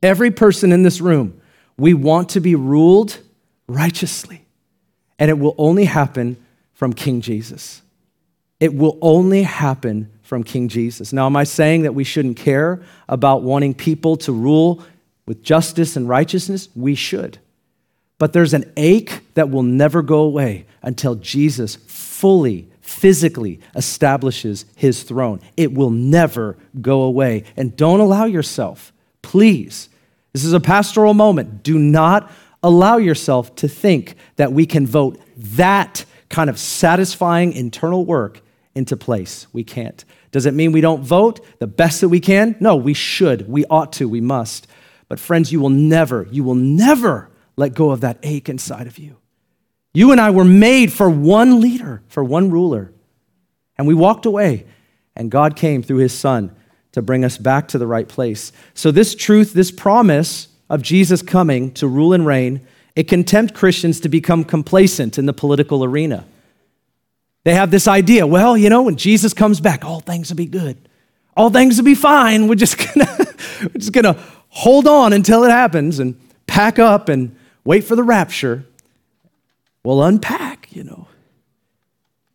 [0.02, 1.42] Every person in this room,
[1.78, 3.20] we want to be ruled
[3.68, 4.46] righteously.
[5.20, 6.38] And it will only happen
[6.74, 7.82] from King Jesus.
[8.60, 11.14] It will only happen from King Jesus.
[11.14, 14.84] Now, am I saying that we shouldn't care about wanting people to rule
[15.26, 16.70] with justice and righteousness?
[16.76, 17.40] We should.
[18.18, 25.04] But there's an ache that will never go away until Jesus fully, physically establishes his
[25.04, 25.40] throne.
[25.56, 27.44] It will never go away.
[27.56, 28.92] And don't allow yourself,
[29.22, 29.90] please.
[30.34, 31.62] This is a pastoral moment.
[31.64, 32.32] Do not
[32.64, 38.42] allow yourself to think that we can vote that kind of satisfying internal work
[38.74, 39.48] into place.
[39.54, 40.04] We can't.
[40.32, 42.56] Does it mean we don't vote the best that we can?
[42.60, 43.48] No, we should.
[43.48, 44.10] We ought to.
[44.10, 44.68] We must.
[45.08, 48.98] But friends, you will never, you will never let go of that ache inside of
[48.98, 49.18] you.
[49.94, 52.94] You and I were made for one leader, for one ruler.
[53.78, 54.66] And we walked away,
[55.16, 56.56] and God came through his son
[56.92, 58.52] to bring us back to the right place.
[58.74, 63.54] So, this truth, this promise of Jesus coming to rule and reign, it can tempt
[63.54, 66.26] Christians to become complacent in the political arena.
[67.44, 70.46] They have this idea well, you know, when Jesus comes back, all things will be
[70.46, 70.78] good.
[71.36, 72.48] All things will be fine.
[72.48, 73.16] We're just gonna,
[73.62, 77.37] we're just gonna hold on until it happens and pack up and
[77.68, 78.66] wait for the rapture.
[79.84, 81.08] We'll unpack, you know.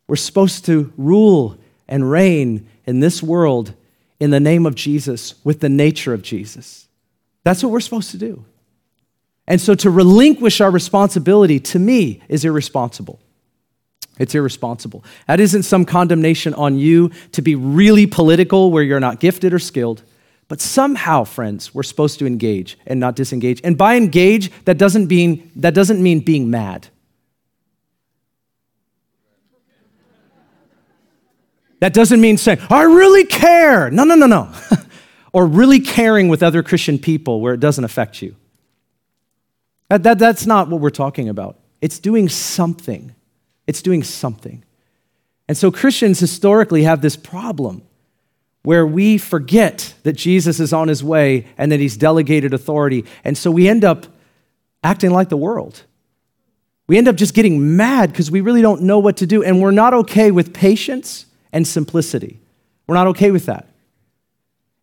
[0.05, 1.57] We're supposed to rule
[1.87, 3.73] and reign in this world
[4.19, 6.87] in the name of Jesus with the nature of Jesus.
[7.43, 8.45] That's what we're supposed to do.
[9.47, 13.19] And so to relinquish our responsibility to me is irresponsible.
[14.19, 15.03] It's irresponsible.
[15.25, 19.59] That isn't some condemnation on you to be really political where you're not gifted or
[19.59, 20.03] skilled.
[20.53, 23.59] But somehow, friends, we're supposed to engage and not disengage.
[23.63, 26.89] And by engage, that doesn't mean, that doesn't mean being mad.
[31.79, 33.89] That doesn't mean saying, I really care.
[33.89, 34.53] No, no, no, no.
[35.33, 38.35] or really caring with other Christian people where it doesn't affect you.
[39.89, 41.57] That, that, that's not what we're talking about.
[41.81, 43.15] It's doing something
[43.65, 44.63] it's doing something.
[45.47, 47.81] And so Christians historically have this problem
[48.63, 53.05] where we forget that Jesus is on his way and that he's delegated authority.
[53.23, 54.07] And so we end up
[54.83, 55.83] acting like the world.
[56.87, 59.43] We end up just getting mad because we really don't know what to do.
[59.43, 62.39] And we're not okay with patience and simplicity.
[62.87, 63.67] We're not okay with that.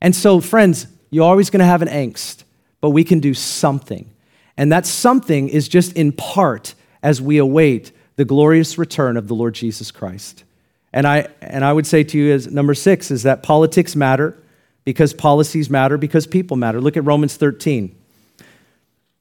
[0.01, 2.45] And so, friends, you're always going to have an angst,
[2.81, 4.11] but we can do something.
[4.57, 9.35] And that something is just in part as we await the glorious return of the
[9.35, 10.45] Lord Jesus Christ.
[10.93, 14.37] And I, and I would say to you, as number six, is that politics matter
[14.85, 16.81] because policies matter, because people matter.
[16.81, 17.97] Look at Romans 13.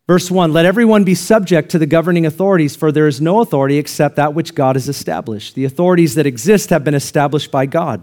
[0.08, 3.78] Verse 1 Let everyone be subject to the governing authorities, for there is no authority
[3.78, 5.54] except that which God has established.
[5.54, 8.02] The authorities that exist have been established by God.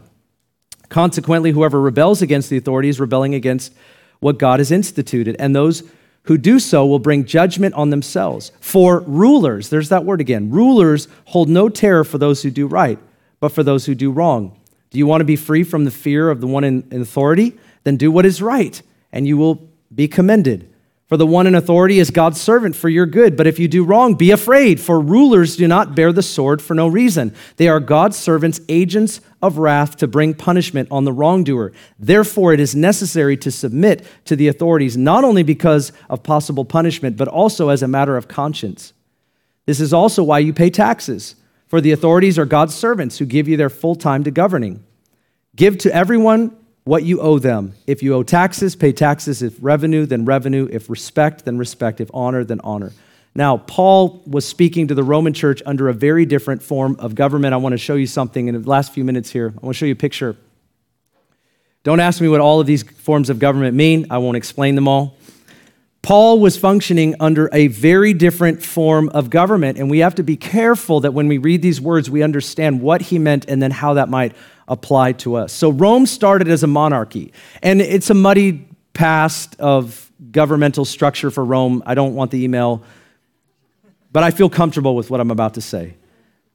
[0.88, 3.74] Consequently, whoever rebels against the authority is rebelling against
[4.20, 5.82] what God has instituted, and those
[6.22, 8.52] who do so will bring judgment on themselves.
[8.60, 12.98] For rulers, there's that word again, rulers hold no terror for those who do right,
[13.40, 14.58] but for those who do wrong.
[14.90, 17.58] Do you want to be free from the fear of the one in, authority?
[17.84, 18.80] Then do what is right,
[19.12, 20.72] and you will be commended.
[21.06, 23.36] For the one in authority is God's servant for your good.
[23.36, 26.74] But if you do wrong, be afraid, for rulers do not bear the sword for
[26.74, 27.32] no reason.
[27.58, 31.72] They are God's servants, agents of wrath to bring punishment on the wrongdoer.
[31.96, 37.16] Therefore, it is necessary to submit to the authorities, not only because of possible punishment,
[37.16, 38.92] but also as a matter of conscience.
[39.66, 43.48] This is also why you pay taxes, for the authorities are God's servants who give
[43.48, 44.84] you their full time to governing.
[45.54, 47.74] Give to everyone what you owe them.
[47.86, 49.42] If you owe taxes, pay taxes.
[49.42, 50.68] If revenue, then revenue.
[50.70, 52.00] If respect, then respect.
[52.00, 52.92] If honor, then honor.
[53.34, 57.54] Now, Paul was speaking to the Roman church under a very different form of government.
[57.54, 59.48] I want to show you something in the last few minutes here.
[59.48, 60.36] I want to show you a picture.
[61.82, 64.88] Don't ask me what all of these forms of government mean, I won't explain them
[64.88, 65.18] all.
[66.06, 70.36] Paul was functioning under a very different form of government, and we have to be
[70.36, 73.94] careful that when we read these words, we understand what he meant and then how
[73.94, 74.32] that might
[74.68, 75.52] apply to us.
[75.52, 81.44] So, Rome started as a monarchy, and it's a muddy past of governmental structure for
[81.44, 81.82] Rome.
[81.84, 82.84] I don't want the email,
[84.12, 85.96] but I feel comfortable with what I'm about to say.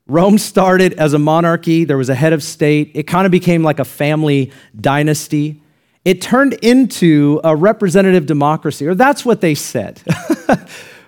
[0.07, 3.63] Rome started as a monarchy, there was a head of state, it kind of became
[3.63, 5.61] like a family dynasty
[6.03, 10.01] it turned into a representative democracy, or that's what they said.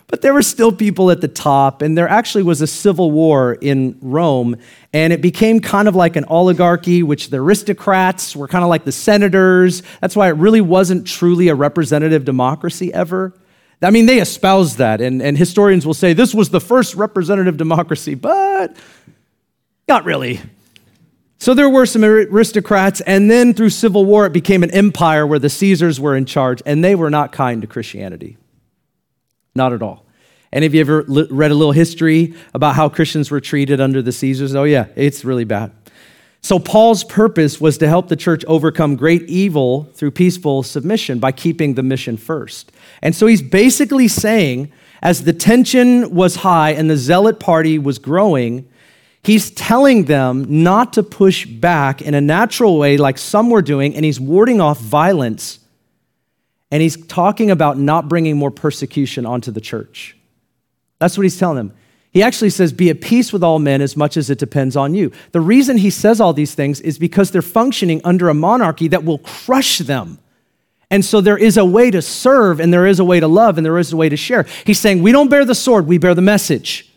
[0.07, 3.53] but there were still people at the top, and there actually was a civil war
[3.53, 4.57] in Rome,
[4.93, 8.85] and it became kind of like an oligarchy, which the aristocrats were kind of like
[8.85, 9.81] the senators.
[9.99, 13.33] That's why it really wasn't truly a representative democracy ever.
[13.81, 17.57] I mean, they espoused that, and, and historians will say this was the first representative
[17.57, 18.77] democracy, but
[19.87, 20.39] not really.
[21.43, 25.39] So there were some aristocrats, and then through civil war, it became an empire where
[25.39, 28.37] the Caesars were in charge, and they were not kind to Christianity.
[29.53, 30.05] Not at all.
[30.53, 34.13] Any of you ever read a little history about how Christians were treated under the
[34.13, 34.55] Caesars?
[34.55, 35.73] Oh, yeah, it's really bad.
[36.39, 41.33] So, Paul's purpose was to help the church overcome great evil through peaceful submission by
[41.33, 42.71] keeping the mission first.
[43.01, 44.71] And so, he's basically saying,
[45.01, 48.65] as the tension was high and the zealot party was growing,
[49.24, 53.95] He's telling them not to push back in a natural way like some were doing,
[53.95, 55.59] and he's warding off violence.
[56.69, 60.17] And he's talking about not bringing more persecution onto the church.
[60.99, 61.74] That's what he's telling them.
[62.11, 64.93] He actually says, Be at peace with all men as much as it depends on
[64.93, 65.11] you.
[65.32, 69.03] The reason he says all these things is because they're functioning under a monarchy that
[69.03, 70.19] will crush them.
[70.91, 73.57] And so there is a way to serve, and there is a way to love,
[73.57, 74.45] and there is a way to share.
[74.65, 76.92] He's saying, We don't bear the sword, we bear the message.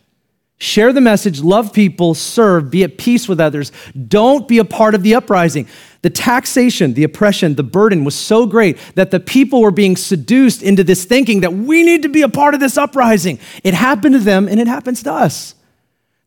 [0.59, 3.73] Share the message, love people, serve, be at peace with others.
[4.09, 5.69] Don't be a part of the uprising.
[6.01, 10.63] The taxation, the oppression, the burden was so great that the people were being seduced
[10.63, 13.39] into this thinking that we need to be a part of this uprising.
[13.65, 15.55] It happened to them and it happens to us.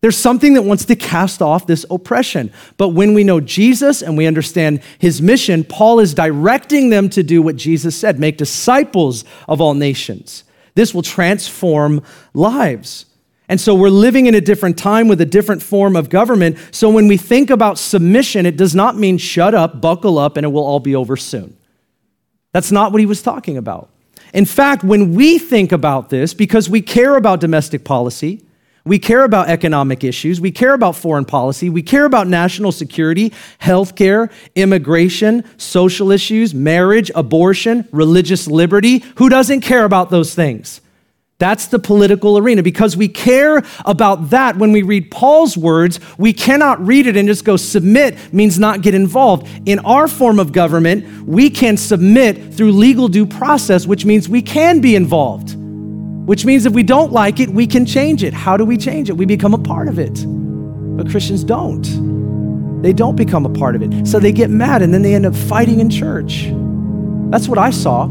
[0.01, 2.53] There's something that wants to cast off this oppression.
[2.77, 7.23] But when we know Jesus and we understand his mission, Paul is directing them to
[7.23, 10.43] do what Jesus said make disciples of all nations.
[10.75, 12.03] This will transform
[12.33, 13.05] lives.
[13.49, 16.57] And so we're living in a different time with a different form of government.
[16.71, 20.45] So when we think about submission, it does not mean shut up, buckle up, and
[20.45, 21.57] it will all be over soon.
[22.53, 23.89] That's not what he was talking about.
[24.35, 28.45] In fact, when we think about this, because we care about domestic policy,
[28.85, 33.33] we care about economic issues, we care about foreign policy, we care about national security,
[33.59, 38.99] healthcare, immigration, social issues, marriage, abortion, religious liberty.
[39.17, 40.81] Who doesn't care about those things?
[41.39, 42.61] That's the political arena.
[42.61, 47.27] Because we care about that when we read Paul's words, we cannot read it and
[47.27, 49.47] just go submit means not get involved.
[49.65, 54.41] In our form of government, we can submit through legal due process, which means we
[54.41, 55.55] can be involved.
[55.55, 58.33] Which means if we don't like it, we can change it.
[58.33, 59.13] How do we change it?
[59.13, 60.25] We become a part of it.
[60.97, 62.81] But Christians don't.
[62.81, 64.05] They don't become a part of it.
[64.05, 66.49] So they get mad and then they end up fighting in church.
[67.31, 68.09] That's what I saw.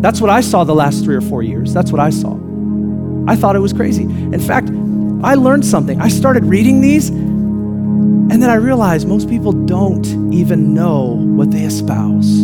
[0.00, 1.74] That's what I saw the last three or four years.
[1.74, 2.38] That's what I saw.
[3.26, 4.04] I thought it was crazy.
[4.04, 4.70] In fact,
[5.22, 6.00] I learned something.
[6.00, 11.62] I started reading these, and then I realized most people don't even know what they
[11.62, 12.42] espouse.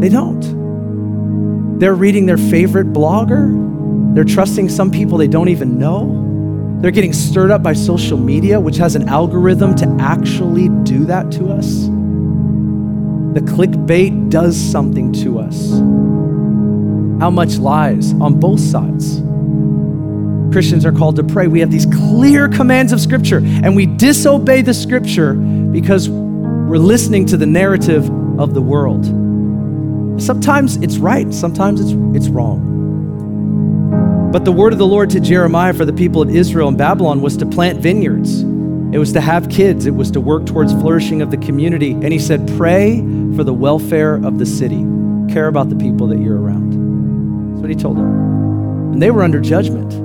[0.00, 1.78] They don't.
[1.78, 6.24] They're reading their favorite blogger, they're trusting some people they don't even know.
[6.80, 11.30] They're getting stirred up by social media, which has an algorithm to actually do that
[11.32, 11.88] to us.
[13.38, 15.70] The clickbait does something to us.
[17.20, 19.20] How much lies on both sides?
[20.52, 21.46] Christians are called to pray.
[21.46, 27.26] We have these clear commands of Scripture, and we disobey the Scripture because we're listening
[27.26, 28.10] to the narrative
[28.40, 29.04] of the world.
[30.20, 32.58] Sometimes it's right, sometimes it's, it's wrong.
[34.32, 37.20] But the word of the Lord to Jeremiah for the people of Israel and Babylon
[37.20, 38.42] was to plant vineyards.
[38.90, 39.84] It was to have kids.
[39.84, 41.92] It was to work towards flourishing of the community.
[41.92, 43.00] And he said, Pray
[43.36, 44.84] for the welfare of the city.
[45.32, 47.52] Care about the people that you're around.
[47.52, 48.92] That's what he told them.
[48.92, 49.92] And they were under judgment.
[49.92, 49.96] I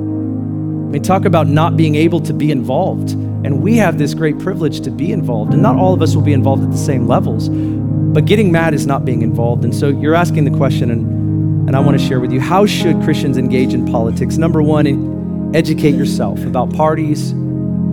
[0.91, 3.11] mean, talk about not being able to be involved.
[3.11, 5.53] And we have this great privilege to be involved.
[5.53, 7.47] And not all of us will be involved at the same levels.
[7.49, 9.63] But getting mad is not being involved.
[9.63, 12.65] And so you're asking the question, and, and I want to share with you how
[12.65, 14.37] should Christians engage in politics?
[14.37, 17.33] Number one, educate yourself about parties,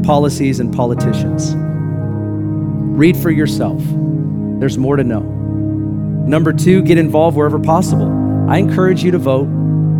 [0.04, 1.54] policies, and politicians.
[2.96, 3.82] Read for yourself.
[4.58, 5.20] There's more to know.
[5.20, 8.10] Number two, get involved wherever possible.
[8.48, 9.48] I encourage you to vote,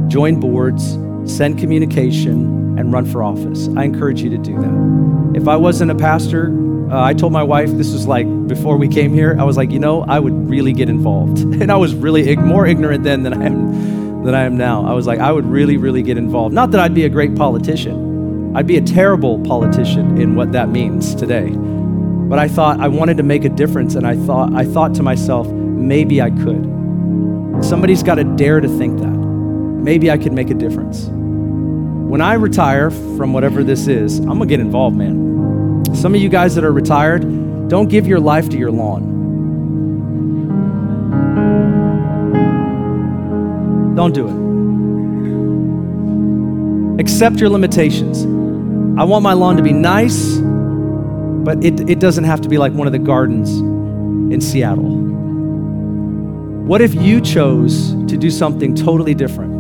[0.09, 3.69] join boards, send communication, and run for office.
[3.77, 5.41] I encourage you to do that.
[5.41, 6.49] If I wasn't a pastor,
[6.91, 9.71] uh, I told my wife, this was like before we came here, I was like,
[9.71, 11.39] you know, I would really get involved.
[11.61, 14.85] And I was really ig- more ignorant then than I am than I am now.
[14.87, 16.55] I was like, I would really, really get involved.
[16.55, 18.10] Not that I'd be a great politician,
[18.55, 21.51] I'd be a terrible politician in what that means today.
[21.51, 25.03] But I thought I wanted to make a difference, and I thought, I thought to
[25.03, 26.67] myself, maybe I could.
[27.63, 29.07] Somebody's got to dare to think that.
[29.07, 31.07] Maybe I could make a difference.
[31.07, 35.85] When I retire from whatever this is, I'm going to get involved, man.
[35.95, 37.23] Some of you guys that are retired,
[37.69, 39.19] don't give your life to your lawn.
[43.95, 44.27] Don't do
[46.97, 47.01] it.
[47.01, 48.40] Accept your limitations.
[49.01, 52.75] I want my lawn to be nice, but it, it doesn't have to be like
[52.75, 54.91] one of the gardens in Seattle.
[56.67, 59.55] What if you chose to do something totally different?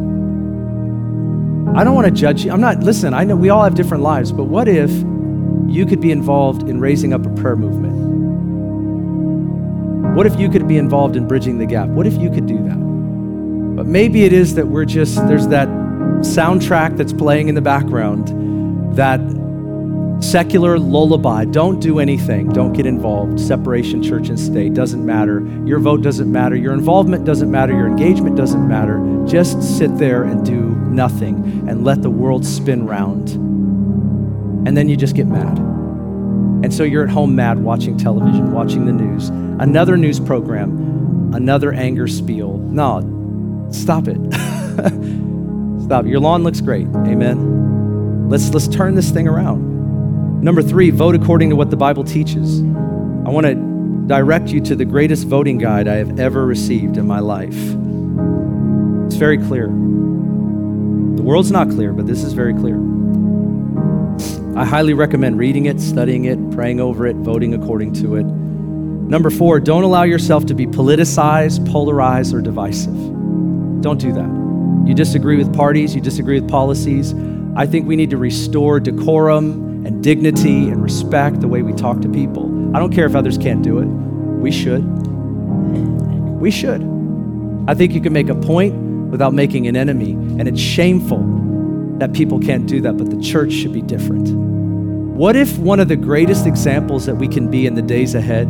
[1.74, 2.52] I don't want to judge you.
[2.52, 4.90] I'm not, listen, I know we all have different lives, but what if
[5.66, 7.94] you could be involved in raising up a prayer movement?
[10.14, 11.88] What if you could be involved in bridging the gap?
[11.88, 12.76] What if you could do that?
[12.76, 15.68] But maybe it is that we're just, there's that
[16.18, 18.49] soundtrack that's playing in the background
[18.96, 19.20] that
[20.20, 23.40] secular lullaby don't do anything, don't get involved.
[23.40, 25.40] Separation, church and state doesn't matter.
[25.64, 26.56] Your vote doesn't matter.
[26.56, 27.72] Your involvement doesn't matter.
[27.72, 29.00] Your engagement doesn't matter.
[29.26, 30.60] Just sit there and do
[30.90, 33.30] nothing and let the world spin round.
[34.66, 35.58] and then you just get mad.
[36.62, 41.72] And so you're at home mad watching television, watching the news, another news program, another
[41.72, 42.58] anger spiel.
[42.58, 44.18] No, stop it.
[45.82, 46.04] stop.
[46.06, 46.86] Your lawn looks great.
[46.88, 47.69] Amen.
[48.30, 50.40] Let's let's turn this thing around.
[50.40, 52.60] Number 3, vote according to what the Bible teaches.
[52.60, 53.56] I want to
[54.06, 57.56] direct you to the greatest voting guide I have ever received in my life.
[59.06, 59.66] It's very clear.
[59.66, 62.76] The world's not clear, but this is very clear.
[64.56, 68.26] I highly recommend reading it, studying it, praying over it, voting according to it.
[68.26, 72.94] Number four, don't allow yourself to be politicized, polarized, or divisive.
[73.82, 74.86] Don't do that.
[74.86, 77.12] You disagree with parties, you disagree with policies.
[77.56, 82.00] I think we need to restore decorum and dignity and respect the way we talk
[82.02, 82.76] to people.
[82.76, 83.86] I don't care if others can't do it.
[83.86, 84.84] We should.
[86.40, 86.82] We should.
[87.66, 88.74] I think you can make a point
[89.10, 91.18] without making an enemy, and it's shameful
[91.98, 94.28] that people can't do that, but the church should be different.
[94.30, 98.48] What if one of the greatest examples that we can be in the days ahead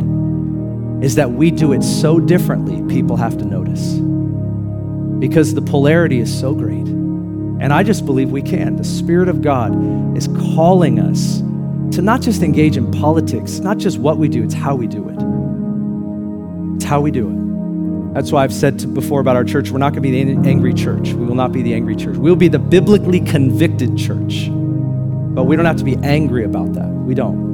[1.03, 3.95] is that we do it so differently, people have to notice?
[5.19, 7.00] Because the polarity is so great.
[7.61, 8.75] And I just believe we can.
[8.75, 11.37] The Spirit of God is calling us
[11.95, 15.07] to not just engage in politics, not just what we do, it's how we do
[15.09, 16.75] it.
[16.75, 18.13] It's how we do it.
[18.15, 20.73] That's why I've said before about our church, we're not going to be the angry
[20.73, 21.13] church.
[21.13, 22.17] We will not be the angry church.
[22.17, 24.47] We'll be the biblically convicted church.
[24.49, 26.87] But we don't have to be angry about that.
[26.87, 27.51] We don't.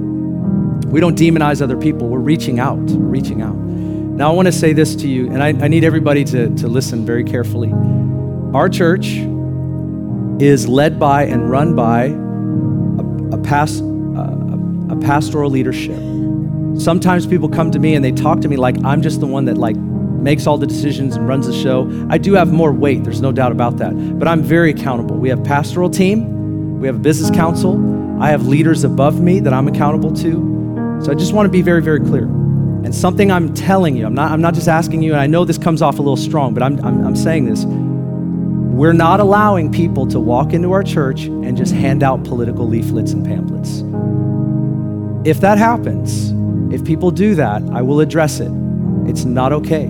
[0.89, 2.07] We don't demonize other people.
[2.07, 2.79] We're reaching out.
[2.79, 3.55] We're reaching out.
[3.55, 6.67] Now, I want to say this to you, and I, I need everybody to, to
[6.67, 7.73] listen very carefully.
[8.53, 9.19] Our church
[10.39, 15.97] is led by and run by a, a, past, uh, a pastoral leadership.
[16.79, 19.45] Sometimes people come to me and they talk to me like I'm just the one
[19.45, 22.07] that like makes all the decisions and runs the show.
[22.09, 23.93] I do have more weight, there's no doubt about that.
[24.19, 25.15] But I'm very accountable.
[25.15, 29.53] We have pastoral team, we have a business council, I have leaders above me that
[29.53, 31.01] I'm accountable to.
[31.03, 32.23] So I just want to be very, very clear.
[32.23, 35.45] And something I'm telling you, I'm not, I'm not just asking you, and I know
[35.45, 37.65] this comes off a little strong, but I'm, I'm, I'm saying this.
[38.77, 43.11] We're not allowing people to walk into our church and just hand out political leaflets
[43.11, 43.81] and pamphlets.
[45.27, 46.31] If that happens,
[46.71, 48.51] if people do that, I will address it.
[49.07, 49.87] It's not okay.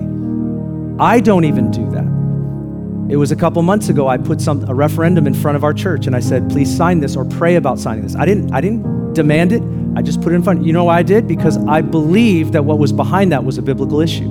[0.98, 3.12] I don't even do that.
[3.12, 5.74] It was a couple months ago I put some a referendum in front of our
[5.74, 8.62] church and I said, "Please sign this or pray about signing this." I didn't I
[8.62, 9.62] didn't demand it.
[9.96, 10.64] I just put it in front.
[10.64, 11.28] You know why I did?
[11.28, 14.30] Because I believe that what was behind that was a biblical issue.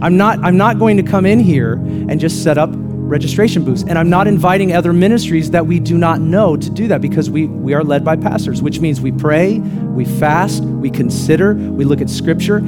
[0.00, 2.70] I'm not I'm not going to come in here and just set up
[3.10, 3.82] registration booths.
[3.82, 7.28] And I'm not inviting other ministries that we do not know to do that because
[7.28, 11.84] we, we are led by pastors, which means we pray, we fast, we consider, we
[11.84, 12.58] look at scripture.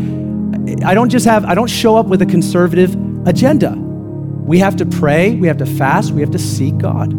[0.84, 2.94] I don't just have, I don't show up with a conservative
[3.26, 3.72] agenda.
[3.72, 7.14] We have to pray, we have to fast, we have to seek God.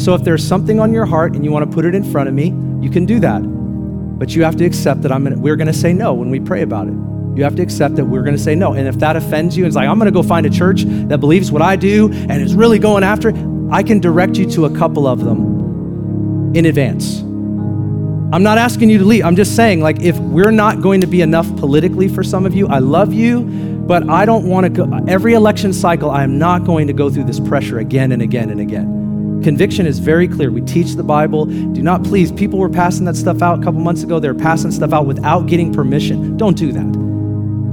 [0.00, 2.28] So if there's something on your heart and you want to put it in front
[2.28, 3.40] of me, you can do that.
[3.40, 6.38] But you have to accept that I'm gonna, we're going to say no when we
[6.38, 6.94] pray about it.
[7.38, 8.72] You have to accept that we're going to say no.
[8.72, 11.20] And if that offends you, it's like, I'm going to go find a church that
[11.20, 13.36] believes what I do and is really going after it,
[13.70, 17.20] I can direct you to a couple of them in advance.
[17.20, 19.24] I'm not asking you to leave.
[19.24, 22.56] I'm just saying, like, if we're not going to be enough politically for some of
[22.56, 24.92] you, I love you, but I don't want to go.
[25.06, 28.50] Every election cycle, I am not going to go through this pressure again and again
[28.50, 29.40] and again.
[29.44, 30.50] Conviction is very clear.
[30.50, 31.44] We teach the Bible.
[31.44, 32.32] Do not please.
[32.32, 34.18] People were passing that stuff out a couple months ago.
[34.18, 36.36] They were passing stuff out without getting permission.
[36.36, 37.07] Don't do that.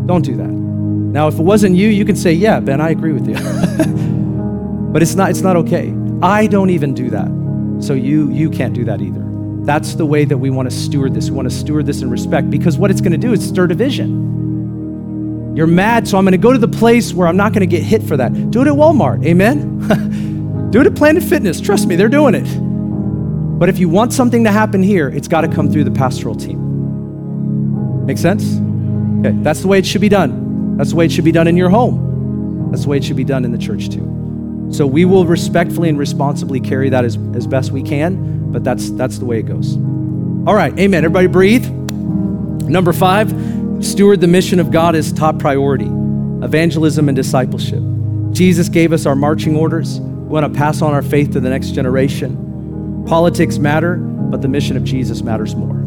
[0.06, 0.49] Don't do that.
[0.49, 3.36] Now, if it wasn't you, you can say, "Yeah, Ben, I agree with you."
[4.91, 5.30] but it's not.
[5.30, 5.93] It's not okay.
[6.22, 7.28] I don't even do that,
[7.84, 9.24] so you you can't do that either.
[9.66, 11.30] That's the way that we want to steward this.
[11.30, 13.68] We want to steward this in respect because what it's going to do is stir
[13.68, 15.56] division.
[15.56, 17.68] You're mad, so I'm going to go to the place where I'm not going to
[17.68, 18.51] get hit for that.
[18.51, 19.26] Do it at Walmart.
[19.26, 20.70] Amen?
[20.72, 21.62] Do it at Planet Fitness.
[21.62, 22.43] Trust me, they're doing it.
[23.58, 26.36] But if you want something to happen here, it's got to come through the pastoral
[26.36, 28.06] team.
[28.06, 28.60] Make sense?
[29.26, 30.78] Okay, that's the way it should be done.
[30.78, 32.70] That's the way it should be done in your home.
[32.70, 34.70] That's the way it should be done in the church too.
[34.72, 38.92] So we will respectfully and responsibly carry that as, as best we can, but that's
[38.92, 39.76] that's the way it goes.
[39.76, 41.06] All right, amen.
[41.06, 41.68] Everybody breathe.
[41.68, 43.30] Number five,
[43.84, 45.90] Steward the mission of God is top priority
[46.44, 47.82] evangelism and discipleship.
[48.32, 50.00] Jesus gave us our marching orders.
[50.00, 53.06] We want to pass on our faith to the next generation.
[53.08, 55.85] Politics matter, but the mission of Jesus matters more.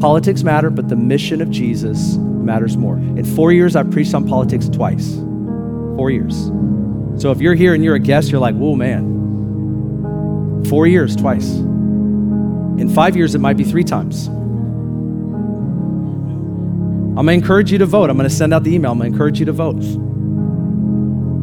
[0.00, 2.96] Politics matter, but the mission of Jesus matters more.
[2.96, 5.14] In four years, I've preached on politics twice.
[5.96, 6.50] Four years.
[7.16, 10.64] So if you're here and you're a guest, you're like, whoa, man.
[10.68, 11.48] Four years, twice.
[11.50, 14.28] In five years, it might be three times.
[17.16, 18.10] I'm to encourage you to vote.
[18.10, 18.90] I'm going to send out the email.
[18.90, 19.84] I'm to encourage you to vote.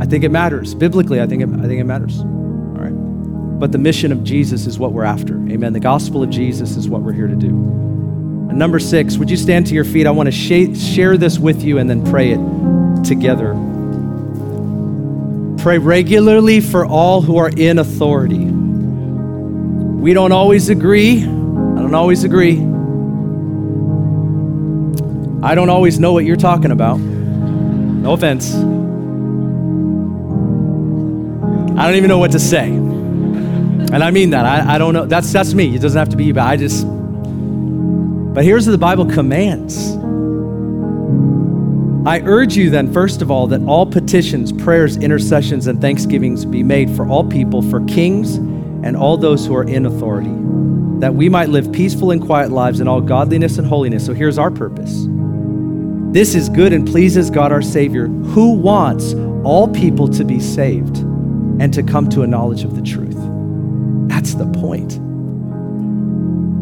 [0.02, 0.76] I think it matters.
[0.76, 2.20] Biblically, I think it, I think it matters.
[2.20, 2.28] All
[2.78, 2.92] right.
[3.62, 5.36] but the mission of Jesus is what we're after.
[5.50, 5.72] Amen.
[5.72, 7.91] The gospel of Jesus is what we're here to do.
[8.52, 10.06] And number six, would you stand to your feet?
[10.06, 13.54] I want to sh- share this with you and then pray it together.
[15.58, 18.44] Pray regularly for all who are in authority.
[18.44, 21.20] We don't always agree.
[21.22, 22.58] I don't always agree.
[25.42, 27.00] I don't always know what you're talking about.
[27.00, 28.54] No offense.
[31.80, 32.68] I don't even know what to say.
[32.68, 34.46] And I mean that.
[34.46, 35.06] I, I don't know.
[35.06, 35.74] That's, that's me.
[35.74, 36.86] It doesn't have to be you, but I just.
[38.34, 39.98] But here's what the Bible commands.
[42.08, 46.64] I urge you then, first of all, that all petitions, prayers, intercessions, and thanksgivings be
[46.64, 50.32] made for all people, for kings and all those who are in authority,
[51.00, 54.06] that we might live peaceful and quiet lives in all godliness and holiness.
[54.06, 55.06] So here's our purpose.
[56.14, 59.14] This is good and pleases God our Savior, who wants
[59.44, 63.11] all people to be saved and to come to a knowledge of the truth.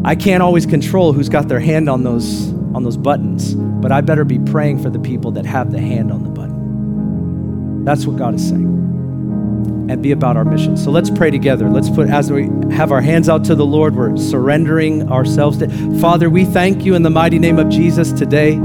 [0.04, 4.00] I can't always control who's got their hand on those on those buttons, but I
[4.00, 7.84] better be praying for the people that have the hand on the button.
[7.84, 9.88] That's what God is saying.
[9.90, 10.76] And be about our mission.
[10.76, 11.68] So let's pray together.
[11.68, 15.68] Let's put, as we have our hands out to the Lord, we're surrendering ourselves to.
[15.98, 18.60] Father, we thank you in the mighty name of Jesus today.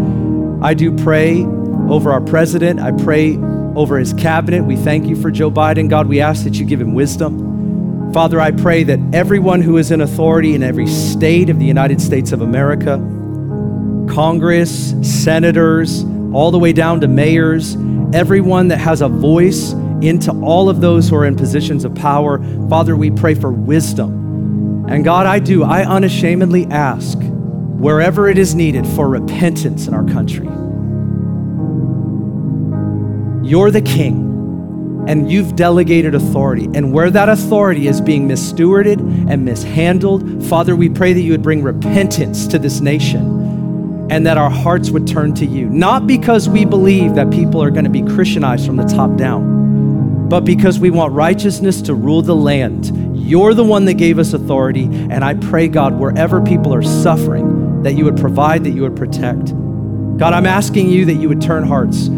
[0.61, 1.43] I do pray
[1.89, 2.79] over our president.
[2.79, 3.38] I pray
[3.75, 4.63] over his cabinet.
[4.63, 5.89] We thank you for Joe Biden.
[5.89, 7.44] God, we ask that you give him wisdom.
[8.16, 11.99] Father, I pray that everyone who is in authority in every state of the United
[11.99, 12.95] States of America,
[14.09, 17.76] Congress, senators, all the way down to mayors,
[18.13, 22.38] everyone that has a voice into all of those who are in positions of power,
[22.70, 24.86] Father, we pray for wisdom.
[24.88, 30.05] And God, I do, I unashamedly ask, wherever it is needed, for repentance in our
[30.05, 30.47] country.
[33.45, 34.34] You're the king,
[35.07, 36.65] and you've delegated authority.
[36.73, 38.99] And where that authority is being misstewarded
[39.29, 44.37] and mishandled, Father, we pray that you would bring repentance to this nation and that
[44.37, 45.67] our hearts would turn to you.
[45.69, 50.29] Not because we believe that people are going to be Christianized from the top down,
[50.29, 53.17] but because we want righteousness to rule the land.
[53.17, 57.81] You're the one that gave us authority, and I pray, God, wherever people are suffering,
[57.81, 59.47] that you would provide, that you would protect.
[60.17, 62.09] God, I'm asking you that you would turn hearts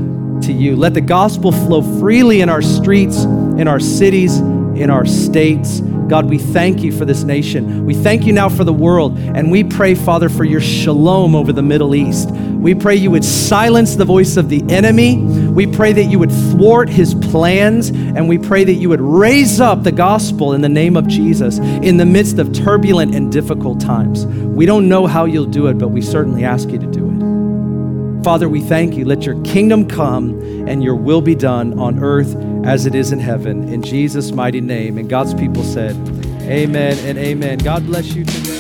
[0.44, 0.76] to you.
[0.76, 5.82] Let the gospel flow freely in our streets, in our cities, in our states.
[6.08, 7.86] God, we thank you for this nation.
[7.86, 9.18] We thank you now for the world.
[9.18, 12.32] And we pray, Father, for your shalom over the Middle East.
[12.32, 15.18] We pray you would silence the voice of the enemy.
[15.18, 17.90] We pray that you would thwart his plans.
[17.90, 21.58] And we pray that you would raise up the gospel in the name of Jesus
[21.58, 24.26] in the midst of turbulent and difficult times.
[24.26, 27.07] We don't know how you'll do it, but we certainly ask you to do it.
[28.28, 29.06] Father, we thank you.
[29.06, 33.22] Let your kingdom come and your will be done on earth as it is in
[33.22, 33.70] heaven.
[33.70, 34.98] In Jesus' mighty name.
[34.98, 35.96] And God's people said,
[36.42, 37.60] Amen and amen.
[37.60, 38.60] God bless you today.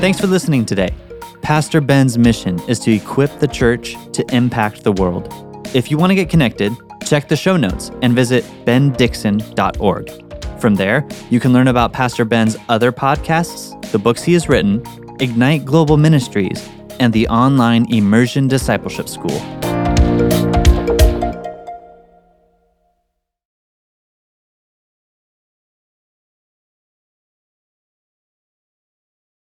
[0.00, 0.92] Thanks for listening today.
[1.40, 5.32] Pastor Ben's mission is to equip the church to impact the world.
[5.72, 6.72] If you want to get connected,
[7.04, 10.60] check the show notes and visit bendixon.org.
[10.60, 14.82] From there, you can learn about Pastor Ben's other podcasts, the books he has written,
[15.20, 16.68] Ignite Global Ministries,
[17.00, 19.65] and the online Immersion Discipleship School.